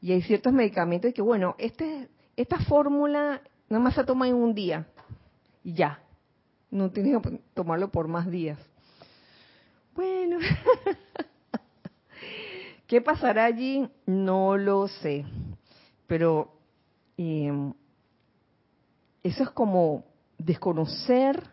[0.01, 4.53] Y hay ciertos medicamentos que, bueno, este, esta fórmula nada más se toma en un
[4.53, 4.87] día.
[5.63, 5.99] Y ya,
[6.69, 8.59] no tienes que tomarlo por más días.
[9.95, 10.37] Bueno,
[12.87, 13.89] ¿qué pasará allí?
[14.05, 15.25] No lo sé.
[16.05, 16.53] Pero
[17.17, 17.73] em,
[19.27, 20.05] eso es como
[20.37, 21.43] desconocer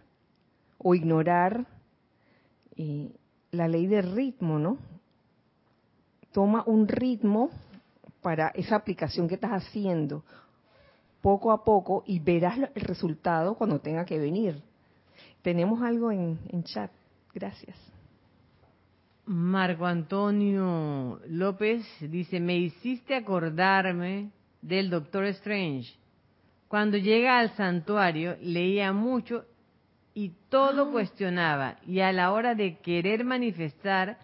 [0.79, 1.67] o ignorar
[2.77, 3.11] eh,
[3.51, 4.79] la ley del ritmo, ¿no?
[6.33, 7.51] Toma un ritmo
[8.23, 10.25] para esa aplicación que estás haciendo
[11.21, 14.63] poco a poco y verás el resultado cuando tenga que venir.
[15.43, 16.93] Tenemos algo en, en chat.
[17.33, 17.77] Gracias.
[19.27, 24.31] Marco Antonio López dice, me hiciste acordarme
[24.63, 26.04] del Doctor Strange.
[26.75, 29.45] Cuando llega al santuario leía mucho
[30.13, 30.91] y todo ah.
[30.91, 34.19] cuestionaba y a la hora de querer manifestar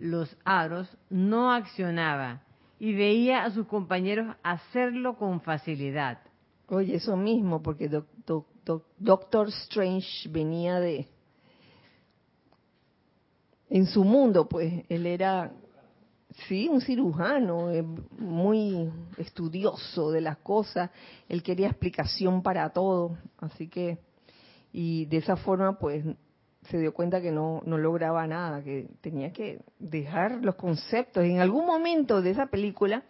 [0.00, 2.42] los aros no accionaba
[2.80, 6.18] y veía a sus compañeros hacerlo con facilidad.
[6.66, 11.06] Oye, eso mismo, porque Doctor Strange venía de...
[13.70, 15.52] En su mundo, pues, él era
[16.48, 17.82] Sí, un cirujano eh,
[18.18, 20.90] muy estudioso de las cosas.
[21.28, 23.98] Él quería explicación para todo, así que
[24.72, 26.04] y de esa forma pues
[26.70, 31.24] se dio cuenta que no, no lograba nada, que tenía que dejar los conceptos.
[31.24, 33.02] En algún momento de esa película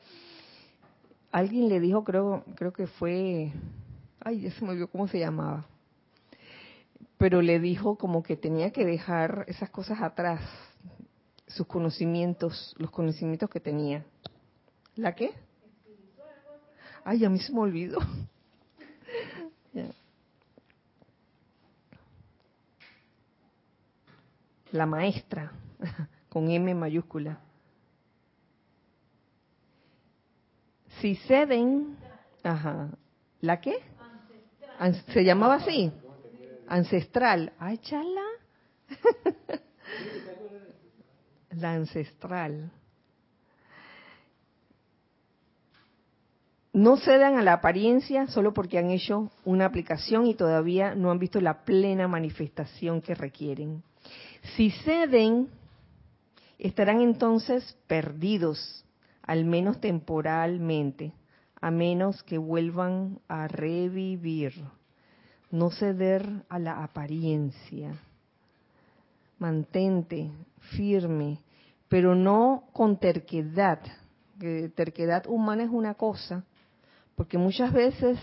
[1.30, 3.52] alguien le dijo, creo creo que fue,
[4.20, 5.66] ay, ya se me olvidó cómo se llamaba,
[7.18, 10.40] pero le dijo como que tenía que dejar esas cosas atrás
[11.54, 14.04] sus conocimientos, los conocimientos que tenía.
[14.96, 15.32] ¿La qué?
[17.04, 17.98] Ay, a mí se me olvidó.
[24.72, 25.52] La maestra,
[26.30, 27.38] con M mayúscula.
[31.00, 31.98] Si ceden,
[32.42, 32.88] ajá,
[33.42, 33.80] ¿la qué?
[35.12, 35.92] ¿Se llamaba así?
[36.68, 37.52] Ancestral.
[37.58, 38.22] Ay, chala.
[41.56, 42.70] la ancestral.
[46.72, 51.18] No cedan a la apariencia solo porque han hecho una aplicación y todavía no han
[51.18, 53.82] visto la plena manifestación que requieren.
[54.56, 55.48] Si ceden,
[56.58, 58.86] estarán entonces perdidos,
[59.22, 61.12] al menos temporalmente,
[61.60, 64.54] a menos que vuelvan a revivir.
[65.50, 67.94] No ceder a la apariencia.
[69.42, 70.30] Mantente
[70.76, 71.40] firme,
[71.88, 73.80] pero no con terquedad.
[74.76, 76.44] terquedad humana es una cosa,
[77.16, 78.20] porque muchas veces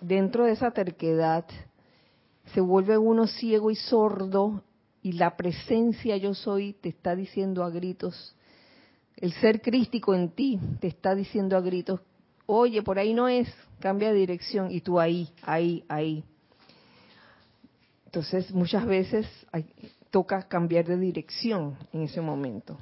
[0.00, 1.46] dentro de esa terquedad
[2.54, 4.62] se vuelve uno ciego y sordo
[5.02, 8.36] y la presencia yo soy te está diciendo a gritos,
[9.16, 12.00] el ser crístico en ti te está diciendo a gritos,
[12.46, 16.22] oye, por ahí no es, cambia de dirección y tú ahí, ahí, ahí.
[18.04, 19.26] Entonces muchas veces
[20.10, 22.78] toca cambiar de dirección en ese momento.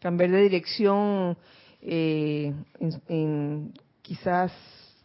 [0.00, 1.36] Cambiar de dirección,
[1.80, 2.52] eh,
[3.08, 4.52] en, quizás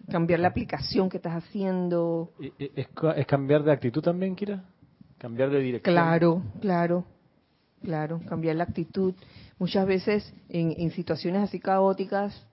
[0.10, 2.32] cambiar la aplicación que estás haciendo.
[2.60, 4.64] ¿Es, ¿Es, cambiar de actitud también, Kira?
[5.18, 5.94] Cambiar de dirección.
[5.94, 7.06] Claro, claro,
[7.82, 9.14] claro, cambiar la actitud.
[9.58, 12.46] Muchas veces en, en situaciones así caóticas,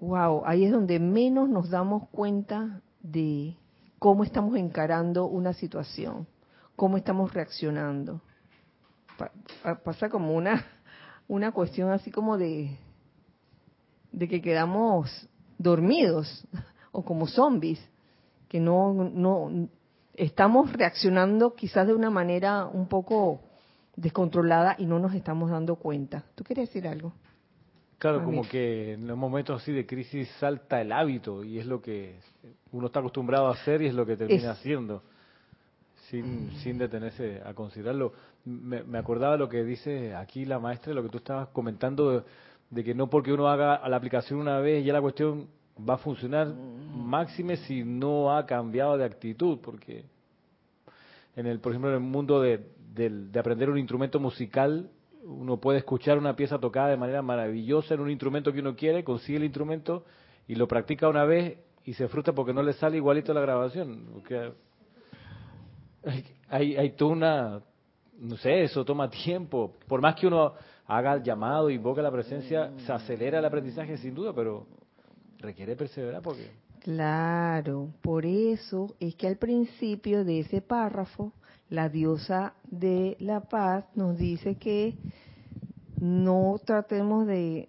[0.00, 3.56] wow, ahí es donde menos nos damos cuenta de
[3.98, 6.26] cómo estamos encarando una situación
[6.76, 8.20] cómo estamos reaccionando.
[9.82, 10.64] pasa como una,
[11.28, 12.78] una cuestión así como de,
[14.12, 16.46] de que quedamos dormidos
[16.92, 17.80] o como zombies,
[18.48, 19.68] que no, no
[20.14, 23.40] estamos reaccionando quizás de una manera un poco
[23.96, 26.24] descontrolada y no nos estamos dando cuenta.
[26.34, 27.12] ¿Tú quieres decir algo?
[27.98, 31.80] Claro, como que en los momentos así de crisis salta el hábito y es lo
[31.80, 32.16] que
[32.70, 35.02] uno está acostumbrado a hacer y es lo que termina haciendo
[36.10, 38.12] sin, sin detenerse a considerarlo.
[38.44, 42.24] Me, me, acordaba lo que dice aquí la maestra, lo que tú estabas comentando,
[42.70, 45.48] de, que no porque uno haga la aplicación una vez, ya la cuestión
[45.78, 50.04] va a funcionar máxime si no ha cambiado de actitud, porque
[51.34, 52.60] en el, por ejemplo, en el mundo de,
[52.94, 54.90] de aprender un instrumento musical,
[55.22, 59.02] uno puede escuchar una pieza tocada de manera maravillosa en un instrumento que uno quiere,
[59.02, 60.04] consigue el instrumento
[60.46, 64.06] y lo practica una vez y se frustra porque no le sale igualito la grabación.
[64.12, 64.52] Porque
[66.48, 67.60] hay, hay toda una,
[68.18, 69.74] no sé, eso toma tiempo.
[69.86, 70.54] Por más que uno
[70.86, 74.66] haga el llamado, invoque la presencia, se acelera el aprendizaje sin duda, pero
[75.38, 76.50] requiere perseverar porque...
[76.80, 81.32] Claro, por eso es que al principio de ese párrafo,
[81.68, 84.94] la diosa de la paz nos dice que
[86.00, 87.68] no tratemos de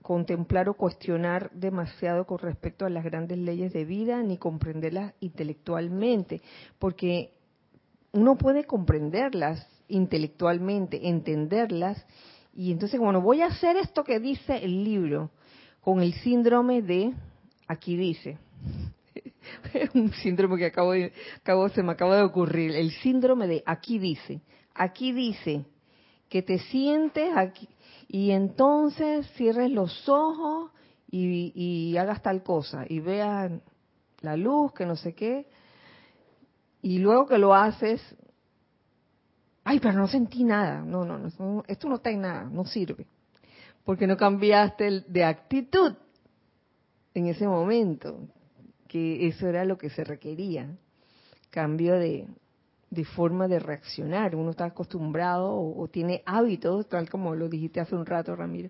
[0.00, 6.40] contemplar o cuestionar demasiado con respecto a las grandes leyes de vida ni comprenderlas intelectualmente,
[6.78, 7.34] porque
[8.12, 12.04] uno puede comprenderlas intelectualmente, entenderlas,
[12.54, 15.30] y entonces, bueno, voy a hacer esto que dice el libro,
[15.80, 17.14] con el síndrome de,
[17.66, 18.38] aquí dice,
[19.94, 23.98] un síndrome que acabo de, acabo, se me acaba de ocurrir, el síndrome de aquí
[23.98, 24.42] dice,
[24.74, 25.64] aquí dice,
[26.28, 27.68] que te sientes aquí,
[28.08, 30.70] y entonces cierres los ojos
[31.10, 33.52] y, y hagas tal cosa, y veas
[34.20, 35.46] la luz, que no sé qué,
[36.82, 38.00] y luego que lo haces,
[39.64, 40.82] ay, pero no sentí nada.
[40.82, 43.06] No, no, no, esto no está en nada, no sirve.
[43.84, 45.94] Porque no cambiaste de actitud
[47.14, 48.20] en ese momento,
[48.86, 50.76] que eso era lo que se requería.
[51.50, 52.28] Cambio de,
[52.90, 54.34] de forma de reaccionar.
[54.34, 58.68] Uno está acostumbrado o, tiene hábitos, tal como lo dijiste hace un rato, Ramiro.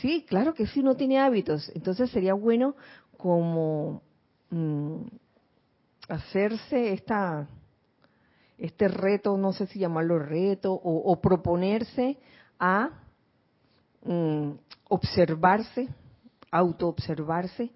[0.00, 1.70] Sí, claro que sí, uno tiene hábitos.
[1.74, 2.74] Entonces sería bueno
[3.16, 4.02] como
[4.50, 5.02] mm,
[6.08, 7.48] hacerse esta
[8.58, 12.18] este reto, no sé si llamarlo reto, o, proponerse
[12.58, 12.90] a
[14.04, 14.50] mm,
[14.88, 15.88] observarse,
[16.50, 17.72] autoobservarse,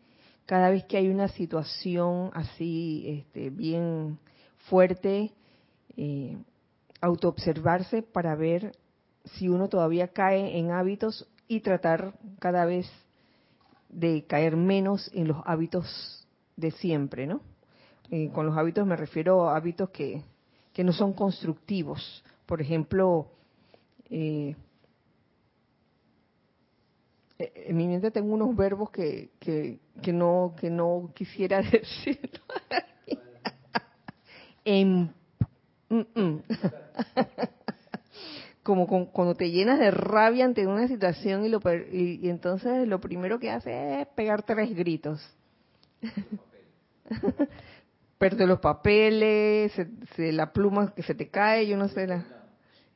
[0.46, 4.18] cada vez que hay una situación así este, bien
[4.68, 5.32] fuerte,
[5.96, 6.38] eh,
[7.00, 8.72] autoobservarse para ver
[9.24, 12.88] si uno todavía cae en hábitos y tratar cada vez
[13.88, 16.26] de caer menos en los hábitos
[16.56, 17.40] de siempre, ¿no?
[18.10, 20.22] Eh, con los hábitos me refiero a hábitos que,
[20.72, 22.24] que no son constructivos.
[22.46, 23.30] Por ejemplo,
[24.08, 24.56] eh,
[27.38, 29.78] en mi mente tengo unos verbos que, que,
[30.12, 32.30] no que no quisiera decir.
[34.64, 35.04] mm.
[38.62, 43.38] como cuando te llenas de rabia ante una situación y, lo, y, entonces lo primero
[43.38, 45.20] que hace es pegar tres gritos.
[48.18, 49.72] Perde los papeles,
[50.16, 52.26] se, la pluma que se te cae, yo no sé, la,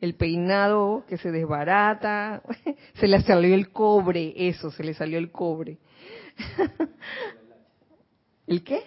[0.00, 2.42] el peinado que se desbarata,
[2.94, 5.78] se le salió el cobre, eso, se le salió el cobre.
[8.46, 8.82] ¿El qué?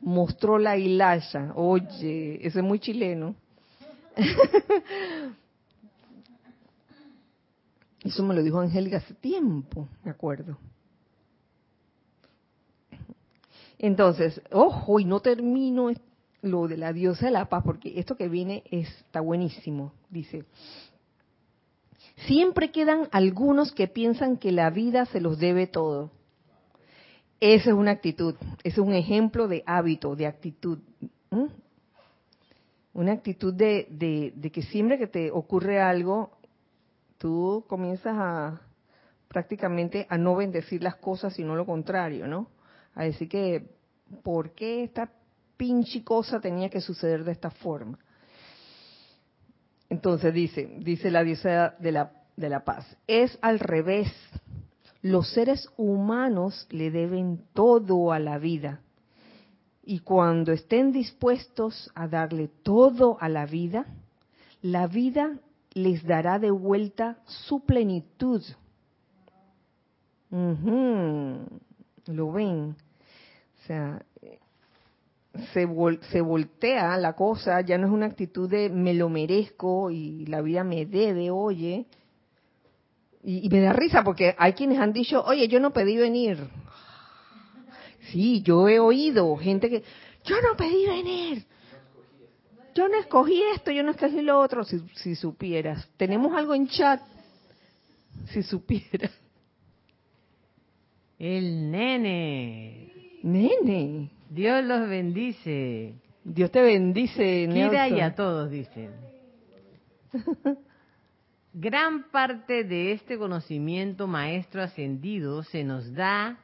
[0.00, 1.52] Mostró la hilacha.
[1.54, 3.34] Oye, eso es muy chileno.
[8.04, 10.58] Eso me lo dijo Angélica hace tiempo, me acuerdo.
[13.82, 15.90] Entonces, ojo, y no termino
[16.40, 19.92] lo de la diosa de la paz, porque esto que viene está buenísimo.
[20.08, 20.44] Dice,
[22.26, 26.12] siempre quedan algunos que piensan que la vida se los debe todo.
[27.40, 30.78] Esa es una actitud, es un ejemplo de hábito, de actitud.
[32.94, 36.30] Una actitud de, de, de que siempre que te ocurre algo,
[37.18, 38.60] tú comienzas a
[39.26, 42.46] prácticamente a no bendecir las cosas, sino lo contrario, ¿no?
[42.94, 43.70] A decir que,
[44.22, 45.10] ¿por qué esta
[45.56, 47.98] pinche cosa tenía que suceder de esta forma?
[49.88, 54.10] Entonces dice, dice la diosa de la, de la paz, es al revés.
[55.02, 58.80] Los seres humanos le deben todo a la vida.
[59.84, 63.86] Y cuando estén dispuestos a darle todo a la vida,
[64.62, 65.40] la vida
[65.74, 68.42] les dará de vuelta su plenitud.
[72.06, 72.76] Lo ven.
[75.54, 75.66] Se,
[76.10, 80.42] se voltea la cosa, ya no es una actitud de me lo merezco y la
[80.42, 81.86] vida me debe, oye.
[83.24, 86.38] Y, me da risa porque hay quienes han dicho, oye, yo no pedí venir.
[88.10, 89.84] Sí, yo he oído gente que,
[90.24, 91.46] yo no pedí venir.
[92.74, 95.88] Yo no escogí esto, yo no escogí lo otro, si, si supieras.
[95.96, 97.00] Tenemos algo en chat,
[98.28, 99.12] si supieras.
[101.18, 102.91] El nene.
[103.22, 104.10] Nene.
[104.30, 105.94] Dios los bendice.
[106.24, 108.90] Dios te bendice, Kira y a todos, dicen.
[111.54, 116.38] Gran parte de este conocimiento maestro ascendido se nos da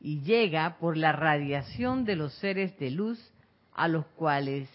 [0.00, 3.32] y llega por la radiación de los seres de luz
[3.74, 4.68] a los cuales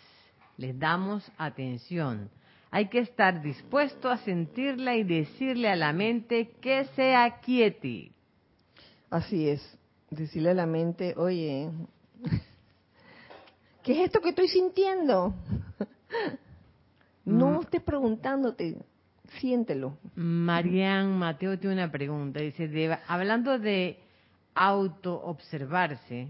[0.58, 2.30] les damos atención.
[2.72, 8.12] Hay que estar dispuesto a sentirla y decirle a la mente que se aquiete.
[9.10, 9.78] Así es,
[10.16, 11.70] decirle a la mente, oye,
[13.84, 15.34] ¿qué es esto que estoy sintiendo?
[17.26, 17.62] No mm.
[17.62, 18.78] estés preguntándote,
[19.40, 19.98] siéntelo.
[20.16, 22.40] Marian Mateo tiene una pregunta.
[22.40, 24.00] Dice, hablando de
[24.54, 26.30] auto-observarse,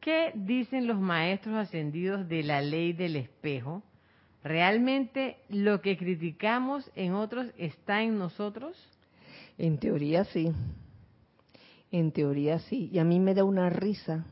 [0.00, 3.82] ¿qué dicen los maestros ascendidos de la ley del espejo?
[4.44, 8.76] ¿Realmente lo que criticamos en otros está en nosotros?
[9.58, 10.52] En teoría sí.
[11.96, 12.90] En teoría sí.
[12.92, 14.26] Y a mí me da una risa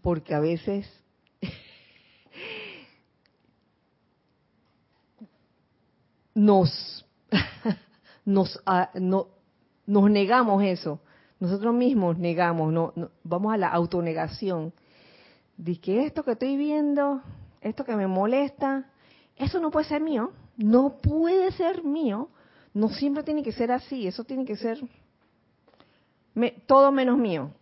[0.00, 0.90] porque a veces
[6.34, 7.04] nos
[8.24, 9.26] nos ah, no,
[9.84, 11.00] nos negamos eso.
[11.38, 12.94] Nosotros mismos negamos, no,
[13.24, 14.72] vamos a la autonegación.
[15.58, 17.20] De que esto que estoy viendo,
[17.60, 18.90] esto que me molesta,
[19.36, 22.30] eso no puede ser mío, no puede ser mío,
[22.72, 24.78] no siempre tiene que ser así, eso tiene que ser
[26.66, 27.52] todo menos mío.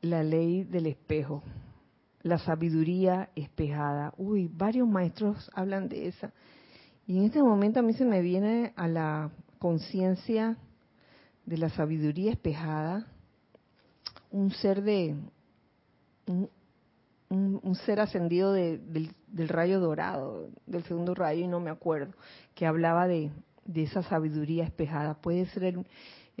[0.00, 1.42] la ley del espejo,
[2.22, 4.14] la sabiduría espejada.
[4.16, 6.32] Uy, varios maestros hablan de esa.
[7.06, 10.56] Y en este momento a mí se me viene a la conciencia
[11.44, 13.06] de la sabiduría espejada
[14.30, 15.16] un ser de
[17.30, 19.14] un, ser ascendido del,
[19.48, 22.14] rayo dorado, del segundo rayo, y no me acuerdo,
[22.54, 23.30] que hablaba de,
[23.74, 25.14] esa sabiduría espejada.
[25.14, 25.86] Puede ser el,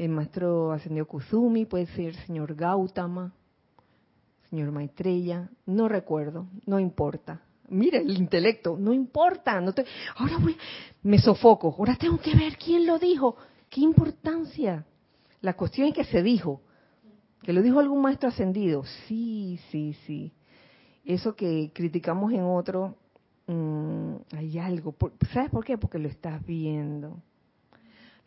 [0.04, 3.32] el, maestro ascendido Kusumi, puede ser señor Gautama,
[4.48, 7.42] señor Maitreya, no recuerdo, no importa.
[7.68, 9.84] Mira el intelecto, no importa, no te,
[10.16, 10.56] ahora voy,
[11.02, 13.36] me sofoco, ahora tengo que ver quién lo dijo,
[13.68, 14.84] qué importancia.
[15.40, 16.62] La cuestión es que se dijo,
[17.42, 20.32] que lo dijo algún maestro ascendido, sí, sí, sí
[21.04, 22.96] eso que criticamos en otro,
[23.46, 24.94] mm, hay algo.
[25.32, 25.78] ¿Sabes por qué?
[25.78, 27.22] Porque lo estás viendo.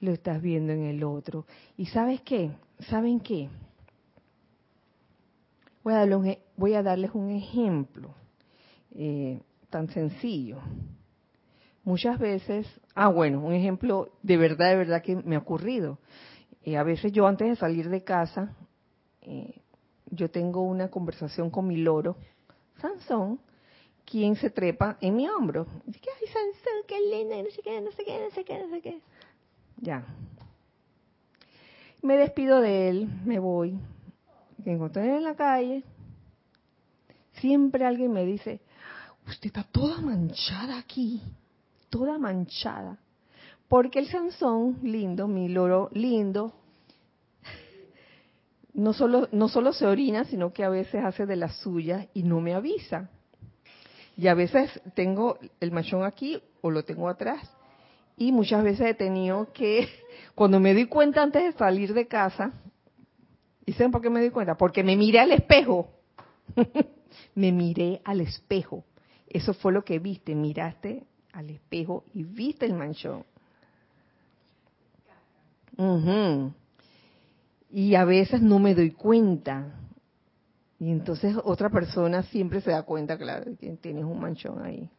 [0.04, 1.46] Lo estás viendo en el otro.
[1.78, 2.52] ¿Y sabes qué?
[2.90, 3.48] ¿Saben qué?
[5.82, 8.14] Voy a, e, voy a darles un ejemplo
[8.92, 9.40] eh,
[9.70, 10.58] tan sencillo.
[11.86, 16.00] Muchas veces, ah bueno, un ejemplo de verdad, de verdad que me ha ocurrido.
[16.64, 18.58] Eh, a veces yo antes de salir de casa,
[19.22, 19.62] eh,
[20.08, 22.18] yo tengo una conversación con mi loro
[22.82, 23.40] Sansón,
[24.04, 25.66] quien se trepa en mi hombro.
[25.86, 28.70] Dice ay, Sansón, qué lindo, no sé qué, no sé qué, no sé qué, no
[28.70, 29.02] sé qué.
[29.84, 30.06] Ya.
[32.02, 33.78] Me despido de él, me voy.
[34.64, 35.84] Me encontré en la calle.
[37.34, 38.62] Siempre alguien me dice,
[39.28, 41.22] usted está toda manchada aquí,
[41.90, 42.98] toda manchada.
[43.68, 46.54] Porque el Sansón, lindo, mi loro lindo,
[48.74, 52.24] no solo, no solo se orina, sino que a veces hace de las suyas y
[52.24, 53.10] no me avisa.
[54.16, 57.50] Y a veces tengo el machón aquí o lo tengo atrás.
[58.18, 59.88] Y muchas veces he tenido que,
[60.36, 62.54] cuando me di cuenta antes de salir de casa,
[63.66, 64.56] ¿y saben por qué me di cuenta?
[64.56, 65.90] Porque me miré al espejo.
[67.36, 68.84] me miré al espejo.
[69.28, 73.26] Eso fue lo que viste, miraste al espejo y viste el manchón.
[77.72, 79.80] Y a veces no me doy cuenta.
[80.80, 84.90] Y entonces otra persona siempre se da cuenta, claro, que tienes un manchón ahí.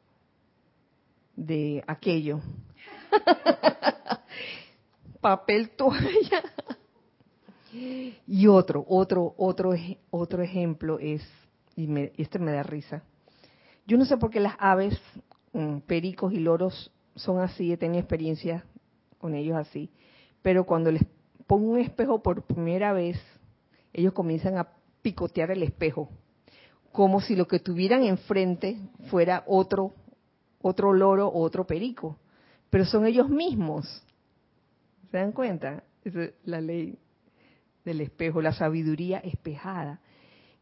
[1.36, 2.40] De aquello.
[5.20, 6.42] Papel toalla.
[8.26, 9.74] y otro, otro, otro,
[10.10, 11.22] otro ejemplo es,
[11.76, 13.02] y me, este me da risa.
[13.86, 14.98] Yo no sé por qué las aves,
[15.52, 18.64] mm, pericos y loros son así, he tenido experiencia
[19.18, 19.90] con ellos así,
[20.42, 21.02] pero cuando les
[21.46, 23.18] pongo un espejo por primera vez,
[23.92, 24.68] ellos comienzan a
[25.02, 26.08] picotear el espejo,
[26.92, 28.78] como si lo que tuvieran enfrente
[29.10, 29.94] fuera otro,
[30.62, 32.16] otro loro o otro perico,
[32.74, 33.86] pero son ellos mismos.
[35.12, 35.84] ¿Se dan cuenta?
[36.02, 36.12] es
[36.44, 36.98] la ley
[37.84, 40.00] del espejo, la sabiduría espejada.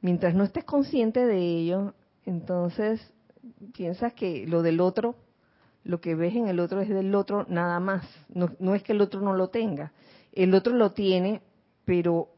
[0.03, 1.95] Mientras no estés consciente de ello,
[2.27, 3.01] entonces
[3.75, 5.17] piensas que lo del otro,
[5.85, 8.05] lo que ves en el otro es del otro nada más.
[8.29, 9.95] No, no es que el otro no lo tenga,
[10.35, 11.41] el otro lo tiene,
[11.87, 12.29] pero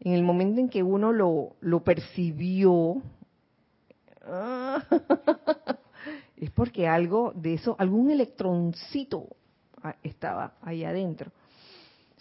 [0.00, 3.00] en el momento en que uno lo, lo percibió,
[6.42, 9.28] es porque algo de eso, algún electroncito
[10.02, 11.30] estaba ahí adentro.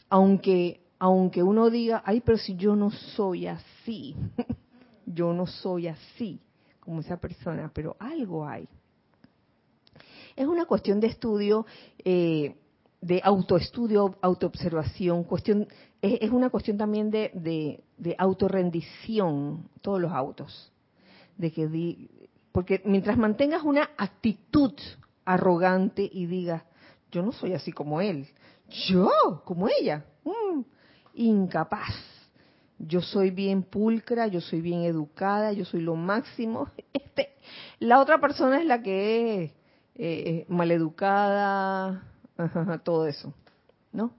[0.10, 4.16] Aunque, aunque uno diga, ay, pero si yo no soy así,
[5.08, 6.40] yo no soy así
[6.80, 8.68] como esa persona, pero algo hay.
[10.36, 11.66] Es una cuestión de estudio.
[12.06, 12.56] Eh,
[13.02, 15.68] de autoestudio, autoobservación, cuestión,
[16.04, 20.72] es, una cuestión también de, de, de autorrendición, todos los autos.
[21.36, 21.68] De que
[22.52, 24.74] porque mientras mantengas una actitud
[25.26, 26.64] arrogante y digas,
[27.12, 28.28] yo no soy así como él,
[28.88, 29.10] yo,
[29.46, 30.62] como ella, mm,
[31.16, 31.94] incapaz.
[32.80, 36.70] Yo soy bien pulcra, yo soy bien educada, yo soy lo máximo.
[36.94, 37.30] Este,
[37.80, 39.56] la otra persona es la que es eh,
[39.96, 42.04] eh, maleducada,
[42.84, 43.34] todo eso,
[43.92, 44.14] ¿no?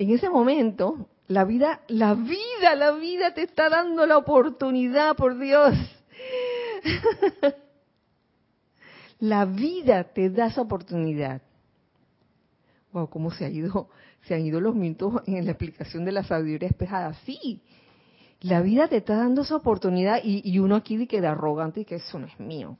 [0.00, 5.38] En ese momento, la vida, la vida, la vida te está dando la oportunidad, por
[5.38, 5.76] Dios.
[9.20, 11.40] la vida te da esa oportunidad.
[12.92, 13.90] Wow, cómo se ido,
[14.22, 17.14] se han ido los minutos en la explicación de la sabiduría espejada.
[17.24, 17.62] Sí,
[18.40, 22.18] la vida te está dando esa oportunidad y, uno aquí queda arrogante y que eso
[22.18, 22.76] no es mío.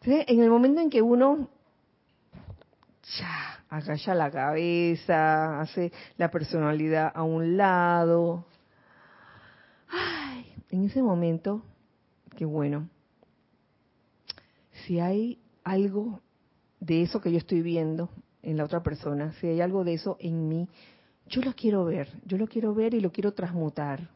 [0.00, 1.50] Entonces, en el momento en que uno
[3.18, 8.46] ya, agacha la cabeza, hace la personalidad a un lado,
[9.88, 11.62] ay, en ese momento,
[12.36, 12.88] qué bueno,
[14.86, 16.20] si hay algo
[16.80, 18.10] de eso que yo estoy viendo
[18.42, 20.68] en la otra persona, si hay algo de eso en mí,
[21.26, 24.10] yo lo quiero ver, yo lo quiero ver y lo quiero transmutar.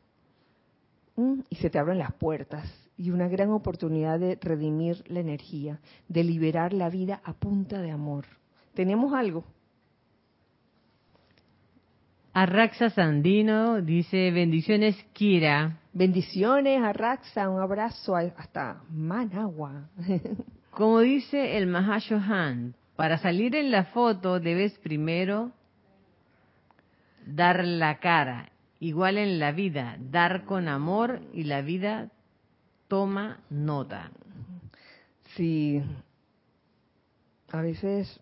[1.16, 5.80] Mm, y se te abren las puertas y una gran oportunidad de redimir la energía,
[6.08, 8.26] de liberar la vida a punta de amor.
[8.78, 9.42] ¿Tenemos algo?
[12.32, 15.80] Arraxa Sandino dice, bendiciones Kira.
[15.92, 19.88] Bendiciones Arraxa, un abrazo hasta Managua.
[20.70, 25.50] Como dice el Mahashohan, para salir en la foto debes primero
[27.26, 32.12] dar la cara Igual en la vida, dar con amor y la vida
[32.86, 34.12] toma nota.
[35.34, 35.82] Sí,
[37.50, 38.20] a veces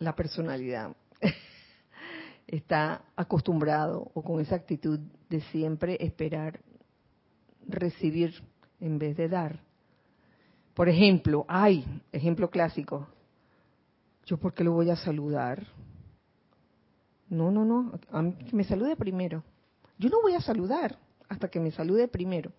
[0.00, 0.96] la personalidad
[2.46, 4.98] está acostumbrado o con esa actitud
[5.28, 6.60] de siempre esperar
[7.68, 8.42] recibir
[8.80, 9.60] en vez de dar.
[10.74, 13.08] Por ejemplo, ay, ejemplo clásico,
[14.24, 15.66] ¿yo por qué lo voy a saludar?
[17.28, 17.92] No, no, no,
[18.48, 19.44] que me salude primero.
[19.98, 20.98] Yo no voy a saludar
[21.28, 22.50] hasta que me salude primero.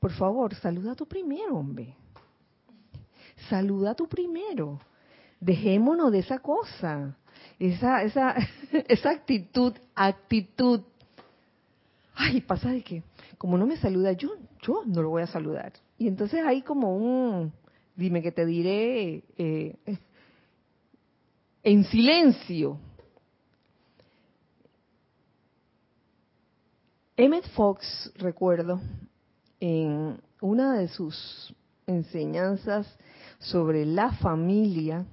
[0.00, 1.94] Por favor, saluda tú primero, hombre.
[3.48, 4.80] Saluda tú primero.
[5.40, 7.16] Dejémonos de esa cosa,
[7.58, 8.34] esa, esa,
[8.88, 10.82] esa actitud, actitud.
[12.14, 13.02] Ay, pasa de que,
[13.38, 15.72] como no me saluda, yo, yo no lo voy a saludar.
[15.96, 17.52] Y entonces hay como un,
[17.96, 19.76] dime que te diré, eh,
[21.62, 22.78] en silencio,
[27.16, 28.80] Emmett Fox, recuerdo,
[29.60, 31.54] en una de sus
[31.86, 32.86] enseñanzas
[33.38, 35.04] sobre la familia,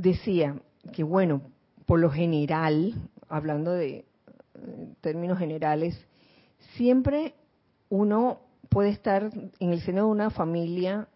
[0.00, 0.56] decía
[0.92, 1.42] que, bueno,
[1.86, 2.94] por lo general,
[3.28, 4.04] hablando de
[5.00, 5.98] términos generales,
[6.76, 7.34] siempre
[7.88, 11.08] uno puede estar en el seno de una familia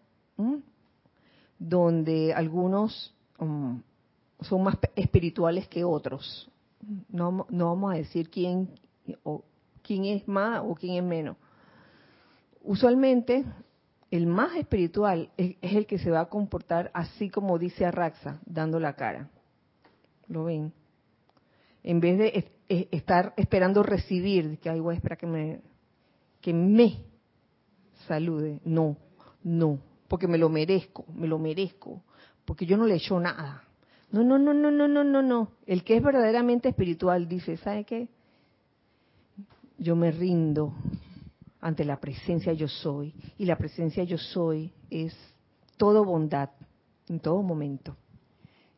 [1.57, 3.81] donde algunos um,
[4.41, 6.49] son más espirituales que otros
[7.09, 8.69] no, no vamos a decir quién,
[9.23, 9.43] o,
[9.81, 11.37] quién es más o quién es menos.
[12.63, 13.45] Usualmente,
[14.15, 18.79] el más espiritual es, el que se va a comportar así como dice Arraxa, dando
[18.79, 19.29] la cara.
[20.27, 20.73] ¿Lo ven?
[21.83, 22.51] En vez de
[22.91, 25.61] estar esperando recibir, que ay, voy a esperar que me,
[26.41, 27.03] que me
[28.07, 28.59] salude.
[28.65, 28.97] No,
[29.43, 32.01] no, porque me lo merezco, me lo merezco,
[32.45, 33.63] porque yo no le he hecho nada.
[34.11, 35.51] No, no, no, no, no, no, no, no.
[35.67, 38.07] El que es verdaderamente espiritual dice, ¿sabe qué?
[39.77, 40.73] Yo me rindo
[41.65, 43.15] ante la presencia yo soy.
[43.39, 45.17] Y la presencia yo soy es
[45.77, 46.51] todo bondad
[47.09, 47.97] en todo momento.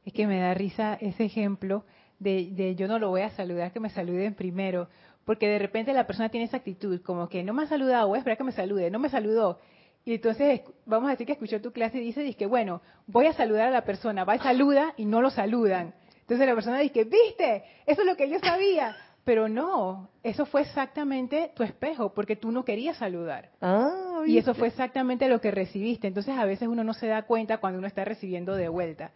[0.05, 1.83] Es que me da risa ese ejemplo
[2.17, 4.87] de, de yo no lo voy a saludar, que me saluden primero.
[5.25, 8.15] Porque de repente la persona tiene esa actitud, como que no me ha saludado, voy
[8.15, 9.59] a esperar que me salude, no me saludó.
[10.05, 13.33] Y entonces vamos a decir que escuchó tu clase y dice, dice, bueno, voy a
[13.33, 15.93] saludar a la persona, va y saluda y no lo saludan.
[16.21, 18.95] Entonces la persona dice, viste, eso es lo que yo sabía.
[19.27, 23.49] Pero no, eso fue exactamente tu espejo, porque tú no querías saludar.
[23.59, 26.07] Ah, y eso fue exactamente lo que recibiste.
[26.07, 29.11] Entonces a veces uno no se da cuenta cuando uno está recibiendo de vuelta.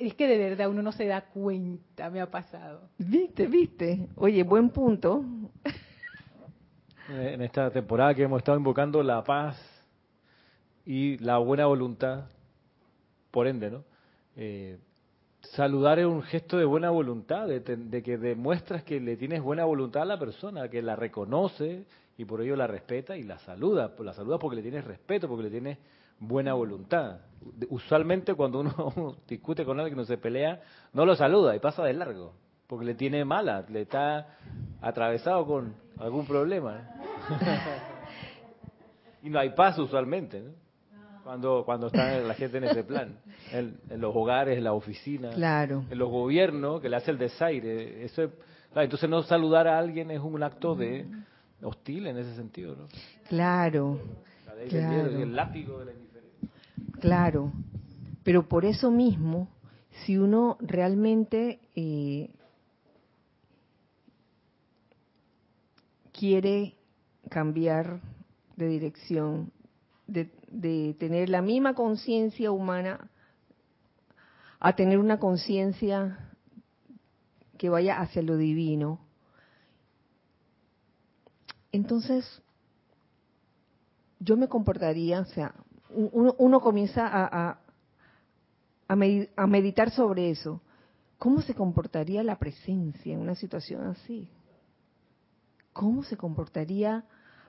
[0.00, 2.88] Es que de verdad uno no se da cuenta, me ha pasado.
[2.98, 4.08] Viste, viste.
[4.16, 5.24] Oye, buen punto.
[7.08, 9.56] En esta temporada que hemos estado invocando la paz
[10.84, 12.24] y la buena voluntad,
[13.30, 13.84] por ende, ¿no?
[14.34, 14.78] Eh,
[15.50, 20.02] saludar es un gesto de buena voluntad, de, que demuestras que le tienes buena voluntad
[20.02, 21.84] a la persona, que la reconoce
[22.16, 23.92] y por ello la respeta y la saluda.
[23.98, 25.78] La saluda porque le tienes respeto, porque le tienes
[26.18, 27.20] buena voluntad.
[27.68, 30.60] Usualmente cuando uno discute con alguien, que no se pelea,
[30.92, 32.34] no lo saluda y pasa de largo,
[32.66, 34.38] porque le tiene mala, le está
[34.80, 36.88] atravesado con algún problema.
[39.22, 40.42] y no hay paz usualmente,
[41.24, 43.16] Cuando, cuando está la gente en ese plan,
[43.52, 45.84] en, los hogares, en la oficina, claro.
[45.88, 48.04] en los gobiernos, que le hace el desaire.
[48.04, 48.30] Eso
[48.74, 51.06] entonces no saludar a alguien es un acto de
[51.62, 52.88] hostil en ese sentido, ¿no?
[53.28, 54.00] Claro.
[54.68, 55.22] claro.
[55.22, 56.48] el látigo de la indiferencia.
[57.00, 57.52] Claro.
[58.24, 59.48] Pero por eso mismo,
[60.04, 62.30] si uno realmente eh,
[66.12, 66.74] quiere
[67.28, 68.00] cambiar
[68.56, 69.52] de dirección,
[70.06, 73.10] de, de tener la misma conciencia humana
[74.60, 76.30] a tener una conciencia
[77.58, 79.00] que vaya hacia lo divino,
[81.72, 82.42] entonces
[84.20, 85.54] yo me comportaría, o sea,
[85.90, 87.58] uno, comienza a,
[88.88, 90.60] a, meditar sobre eso.
[91.18, 94.28] ¿Cómo se comportaría la presencia en una situación así?
[95.72, 97.04] ¿Cómo se comportaría?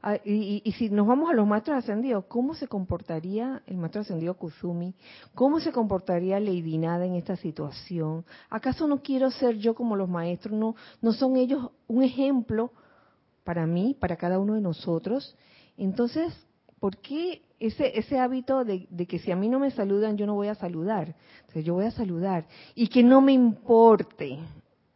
[0.05, 4.01] Ah, y, y, si nos vamos a los maestros ascendidos, ¿cómo se comportaría el maestro
[4.01, 4.93] ascendido Kuzumi?
[5.33, 8.25] ¿Cómo se comportaría Lady Nada en esta situación?
[8.49, 10.53] ¿Acaso no quiero ser yo como los maestros?
[10.59, 12.73] ¿No, no son ellos un ejemplo
[13.45, 15.37] para mí, para cada uno de nosotros?
[15.77, 16.33] Entonces,
[16.81, 20.35] ¿por qué ese, ese hábito de, que si a mí no me saludan, yo no
[20.35, 21.15] voy a saludar?
[21.39, 22.45] Entonces, yo voy a saludar.
[22.75, 24.39] Y que no me importe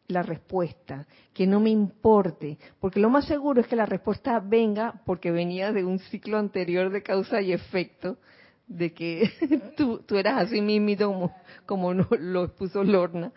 [0.08, 5.02] la respuesta, que no me importe, porque lo más seguro es que la respuesta venga
[5.06, 8.18] porque venía de un ciclo anterior de causa y efecto,
[8.68, 9.30] de que
[9.78, 11.36] tú, tú eras así mismo como,
[11.66, 13.32] como lo expuso Lorna.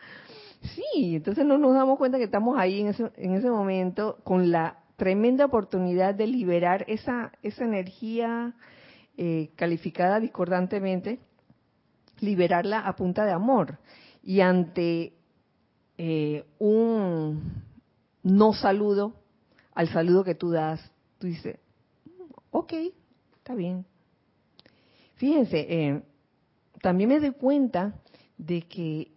[0.63, 4.51] Sí, entonces no nos damos cuenta que estamos ahí en ese, en ese momento con
[4.51, 8.55] la tremenda oportunidad de liberar esa, esa energía
[9.17, 11.19] eh, calificada discordantemente,
[12.21, 13.79] liberarla a punta de amor.
[14.23, 15.15] Y ante
[16.03, 17.63] eh, un
[18.23, 19.13] no saludo
[19.75, 20.81] al saludo que tú das,
[21.19, 21.59] tú dices,
[22.51, 22.73] ok,
[23.37, 23.85] está bien.
[25.17, 26.03] Fíjense, eh,
[26.81, 28.01] también me doy cuenta
[28.39, 29.13] de que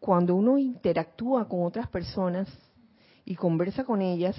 [0.00, 2.48] cuando uno interactúa con otras personas,
[3.24, 4.36] y conversa con ellas,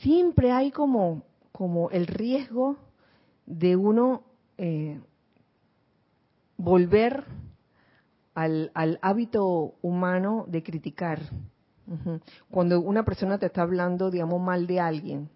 [0.00, 2.76] siempre hay como, como el riesgo
[3.46, 4.24] de uno
[4.58, 5.00] eh,
[6.56, 7.24] volver
[8.34, 11.20] al, al, hábito humano de criticar.
[12.50, 15.28] Cuando una persona te está hablando, digamos, mal de alguien,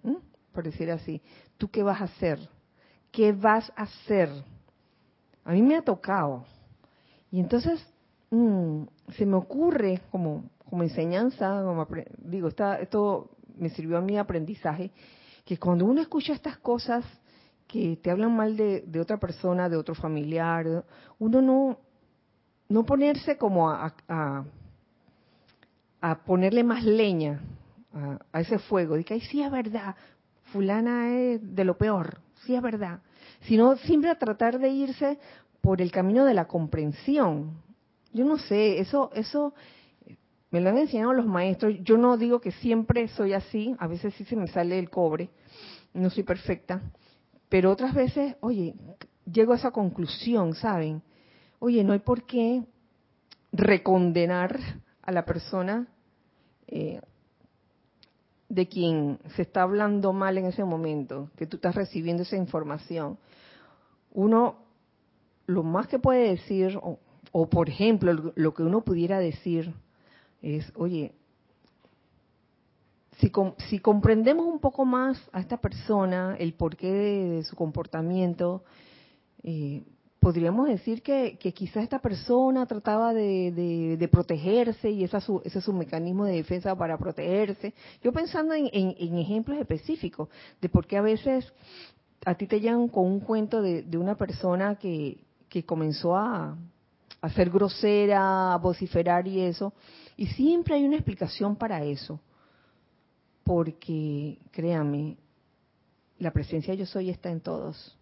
[0.52, 1.20] por decir así,
[1.58, 2.38] ¿tú qué vas a hacer?
[3.10, 4.30] ¿Qué vas a hacer?
[5.44, 6.44] A mí me ha tocado.
[7.30, 7.84] Y entonces
[8.30, 8.84] mm,
[9.16, 11.86] se me ocurre como como enseñanza, como,
[12.18, 14.90] digo, esto me sirvió a mi aprendizaje,
[15.44, 17.04] que cuando uno escucha estas cosas
[17.66, 20.84] que te hablan mal de, otra persona, de otro familiar,
[21.18, 21.78] uno no,
[22.68, 23.94] no ponerse como a,
[26.00, 27.40] a, ponerle más leña
[28.32, 29.96] a, ese fuego, que, ay, sí es verdad,
[30.52, 33.00] fulana es de lo peor, sí es verdad,
[33.42, 35.18] sino siempre a tratar de irse
[35.60, 37.62] por el camino de la comprensión.
[38.12, 39.54] Yo no sé, eso, eso
[40.50, 41.74] me lo han enseñado los maestros.
[41.82, 45.30] Yo no digo que siempre soy así, a veces sí se me sale el cobre,
[45.92, 46.82] no soy perfecta,
[47.48, 48.74] pero otras veces, oye,
[49.30, 51.02] llego a esa conclusión, ¿saben?
[51.58, 52.62] Oye, no hay por qué
[53.52, 54.58] recondenar
[55.02, 55.86] a la persona
[56.66, 57.00] eh,
[58.48, 63.18] de quien se está hablando mal en ese momento, que tú estás recibiendo esa información.
[64.12, 64.56] Uno,
[65.46, 66.78] lo más que puede decir,
[67.32, 69.74] o, por ejemplo, lo que uno pudiera decir,
[70.42, 71.12] es, oye,
[73.18, 73.32] si,
[73.68, 78.62] si comprendemos un poco más a esta persona, el porqué de, su comportamiento,
[79.42, 79.82] eh,
[80.26, 85.64] podríamos decir que, que quizás esta persona trataba de, de, protegerse y esa ese es
[85.64, 87.72] su mecanismo de defensa para protegerse.
[88.02, 90.28] Yo pensando en, en, ejemplos específicos
[90.60, 91.52] de por qué a veces
[92.24, 96.58] a ti te llegan con un cuento de, de una persona que, que comenzó a,
[97.20, 99.74] a ser grosera, a vociferar y eso,
[100.16, 102.18] y siempre hay una explicación para eso,
[103.44, 105.18] porque créame,
[106.18, 107.95] la presencia yo soy está en todos.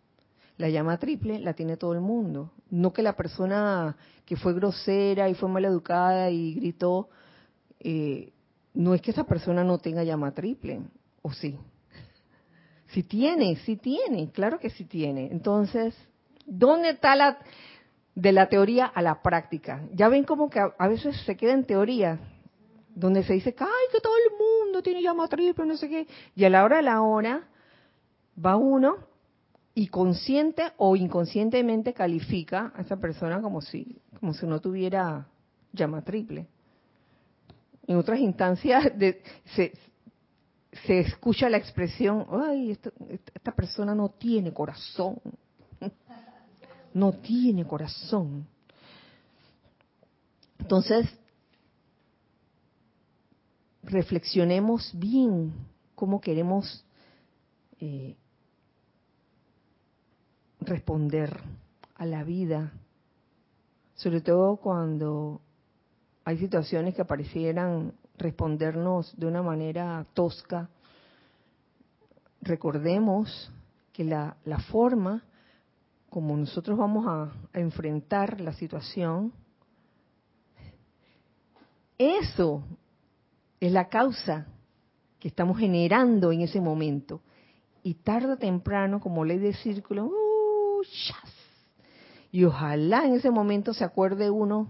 [0.56, 2.52] La llama triple la tiene todo el mundo.
[2.70, 7.08] No que la persona que fue grosera y fue mal educada y gritó,
[7.80, 8.32] eh,
[8.72, 10.80] no es que esa persona no tenga llama triple,
[11.22, 11.58] o sí.
[12.88, 15.28] Si tiene, sí tiene, claro que sí tiene.
[15.32, 15.94] Entonces,
[16.46, 17.38] ¿dónde está la,
[18.14, 19.82] de la teoría a la práctica.
[19.92, 22.18] Ya ven como que a, veces se queda en teoría.
[22.94, 26.50] donde se dice que todo el mundo tiene llama triple, no sé qué, y a
[26.50, 27.42] la hora de la hora
[28.38, 28.98] va uno
[29.74, 35.26] y consciente o inconscientemente califica a esa persona como si, como si no tuviera
[35.72, 36.46] llama triple.
[37.86, 38.92] En otras instancias
[39.54, 39.72] se,
[40.86, 42.78] se escucha la expresión, ay,
[43.34, 45.20] esta persona no tiene corazón,
[46.94, 48.46] no tiene corazón.
[50.58, 51.06] Entonces,
[53.82, 55.52] reflexionemos bien
[55.94, 56.84] cómo queremos
[57.80, 58.16] eh,
[60.66, 61.40] responder
[61.94, 62.72] a la vida,
[63.94, 65.40] sobre todo cuando
[66.24, 70.68] hay situaciones que parecieran respondernos de una manera tosca.
[72.40, 73.52] Recordemos
[73.92, 74.36] que la,
[74.70, 75.22] forma
[76.10, 79.32] como nosotros vamos a, a enfrentar la situación,
[81.98, 82.64] eso
[83.60, 84.46] es la causa
[85.18, 87.20] que estamos generando en ese momento.
[87.82, 90.23] Y tarde o temprano, como ley de círculo, uh,
[92.30, 94.68] y ojalá en ese momento se acuerde uno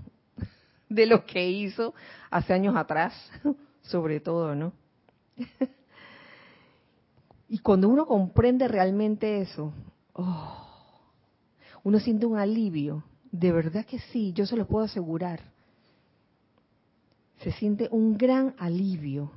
[0.89, 1.95] de lo que hizo
[2.31, 3.15] hace años atrás,
[3.83, 4.73] sobre todo, ¿no?
[7.49, 9.73] y cuando uno comprende realmente eso,
[10.13, 10.59] oh,
[11.83, 13.05] uno siente un alivio.
[13.33, 15.55] De verdad que sí, yo se lo puedo asegurar
[17.45, 19.31] se siente un gran alivio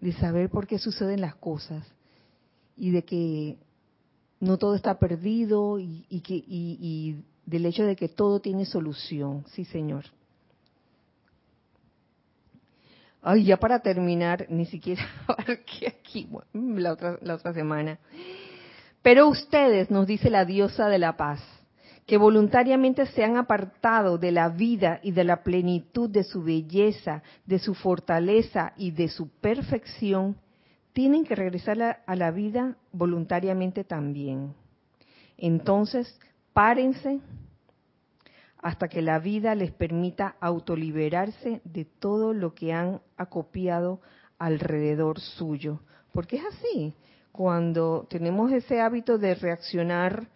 [0.00, 1.86] de saber por qué suceden las cosas
[2.76, 3.58] y de que
[4.42, 9.44] no todo está perdido y, que, y, del hecho de que todo tiene solución.
[9.52, 10.06] Sí, Señor.
[13.22, 15.06] Ay, ya para terminar, ni siquiera
[15.38, 18.00] aquí la otra, la otra semana.
[19.00, 21.40] Pero ustedes, nos dice la diosa de la paz,
[22.04, 27.22] que voluntariamente se han apartado de la vida y de la plenitud de su belleza,
[27.46, 30.36] de su fortaleza y de su perfección,
[30.92, 34.54] tienen que regresar a la vida voluntariamente también.
[35.38, 36.18] Entonces,
[36.52, 37.20] párense
[38.58, 44.00] hasta que la vida les permita autoliberarse de todo lo que han acopiado
[44.38, 45.80] alrededor suyo.
[46.12, 46.94] Porque es así,
[47.32, 50.28] cuando tenemos ese hábito de reaccionar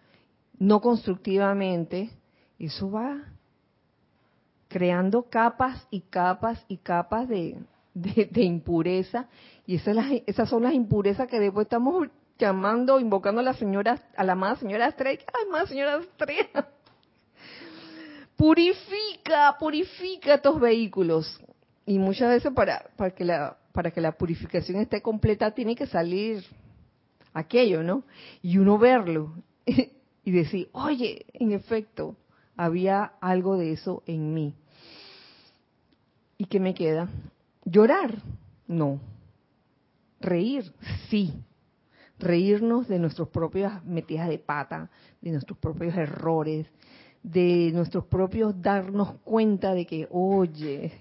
[0.59, 2.09] no constructivamente,
[2.59, 3.23] eso va
[4.67, 7.57] creando capas y capas y capas de,
[8.01, 9.27] de, impureza
[9.65, 14.23] y esas, esas son las impurezas que después estamos llamando, invocando a la señora, a
[14.23, 16.69] la amada señora Estrella, ay, amada señora Estrella,
[18.35, 21.41] purifica, purifica estos vehículos
[21.85, 25.85] y muchas veces para, para que la para que la purificación esté completa tiene que
[25.85, 26.43] salir
[27.31, 28.03] aquello, ¿no?
[28.41, 29.35] Y uno verlo
[29.67, 32.15] y decir, oye, en efecto,
[32.55, 34.55] había algo de eso en mí.
[36.39, 37.07] ¿Y qué me queda?
[37.69, 38.21] ¿Llorar?
[38.65, 39.01] No.
[40.21, 40.71] ¿Reír?
[41.09, 41.33] Sí.
[42.17, 44.89] Reírnos de nuestras propias metidas de pata,
[45.21, 46.65] de nuestros propios errores,
[47.21, 50.93] de nuestros propios darnos cuenta de que, oye,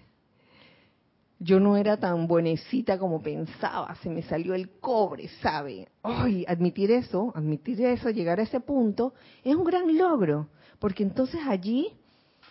[1.38, 5.88] yo no era tan buenecita como pensaba, se me salió el cobre, ¿sabe?
[6.02, 9.14] Ay, admitir eso, admitir eso, llegar a ese punto,
[9.44, 10.48] es un gran logro,
[10.80, 11.92] porque entonces allí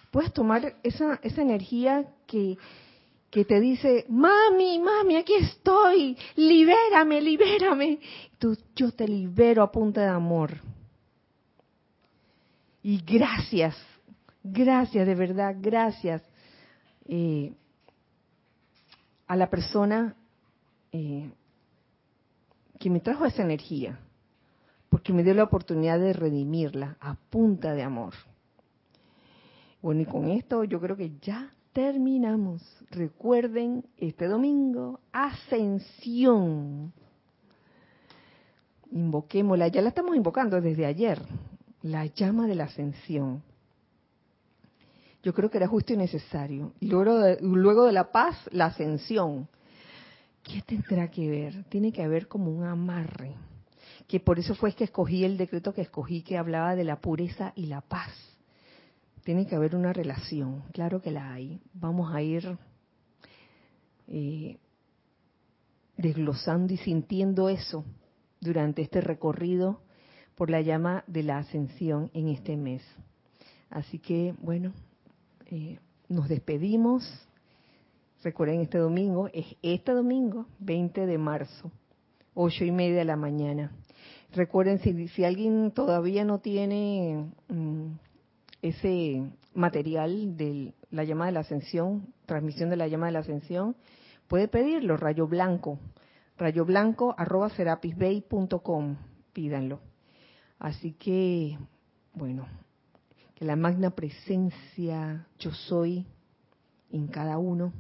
[0.10, 2.58] puedes tomar esa, esa energía que,
[3.36, 8.00] que te dice, mami, mami, aquí estoy, libérame, libérame.
[8.40, 10.54] Tú, yo te libero a punta de amor.
[12.82, 13.76] Y gracias,
[14.42, 16.22] gracias, de verdad, gracias.
[17.10, 17.52] Eh,
[19.28, 20.16] a la persona
[20.94, 21.30] eh,
[22.80, 24.00] que me trajo esa energía,
[24.88, 28.14] porque me dio la oportunidad de redimirla a punta de amor.
[29.82, 32.64] Bueno, y con esto yo creo que ya terminamos.
[32.90, 36.94] Recuerden, este domingo, ascensión.
[38.92, 41.22] Invoquémosla, ya la estamos invocando desde ayer,
[41.82, 43.44] la llama de la ascensión
[45.26, 46.74] yo creo que era justo y necesario.
[46.80, 49.48] Y luego de, luego de la paz, la ascensión.
[50.44, 51.64] ¿Qué tendrá que ver?
[51.64, 53.34] Tiene que haber como un amarre.
[54.08, 57.54] Que por eso fue que escogí el decreto que escogí que hablaba de la pureza
[57.56, 58.12] y la paz.
[59.26, 61.60] Tiene que haber una relación, claro que la hay.
[61.74, 62.60] Vamos a ir
[64.08, 64.60] eh,
[65.98, 67.84] desglosando y sintiendo eso
[68.40, 69.82] durante este recorrido
[70.36, 72.84] por la llama de la ascensión en este mes.
[73.72, 74.74] Así que, bueno,
[75.48, 77.04] eh, nos despedimos.
[78.24, 81.72] Recuerden, este domingo es este domingo, 20 de marzo,
[82.36, 83.72] 8 y media de la mañana.
[84.34, 84.78] Recuerden,
[85.10, 88.05] si, alguien todavía no tiene mm,
[88.70, 93.76] ese material de la llama de la ascensión, transmisión de la llama de la ascensión,
[94.28, 95.80] Puede pedirlo, rayo blanco,
[96.38, 97.16] rayo blanco
[97.56, 98.98] serapisbay.com,
[99.34, 99.80] pídanlo.
[100.58, 101.60] Así que,
[102.14, 102.48] bueno,
[103.36, 106.08] que la magna presencia yo soy
[106.92, 107.72] en cada uno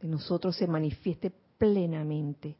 [0.00, 2.56] de nosotros se manifieste plenamente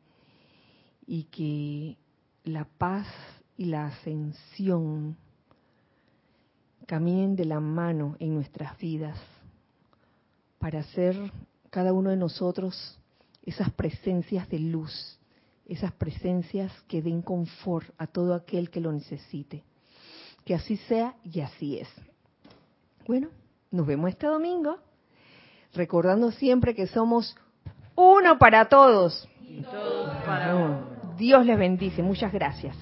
[1.06, 1.96] y que
[2.42, 3.06] la paz
[3.56, 5.16] y la ascensión
[6.86, 9.18] caminen de la mano en nuestras vidas
[10.58, 11.16] para ser
[11.70, 12.98] cada uno de nosotros
[13.42, 15.18] esas presencias de luz,
[15.66, 19.62] esas presencias que den confort a todo aquel que lo necesite.
[20.44, 21.88] Que así sea y así es.
[23.06, 23.28] Bueno,
[23.70, 24.78] nos vemos este domingo,
[25.74, 27.36] recordando siempre que somos
[27.96, 29.28] uno para todos.
[29.42, 30.86] Y todos para uno.
[31.16, 32.02] Dios les bendice.
[32.02, 32.76] Muchas gracias.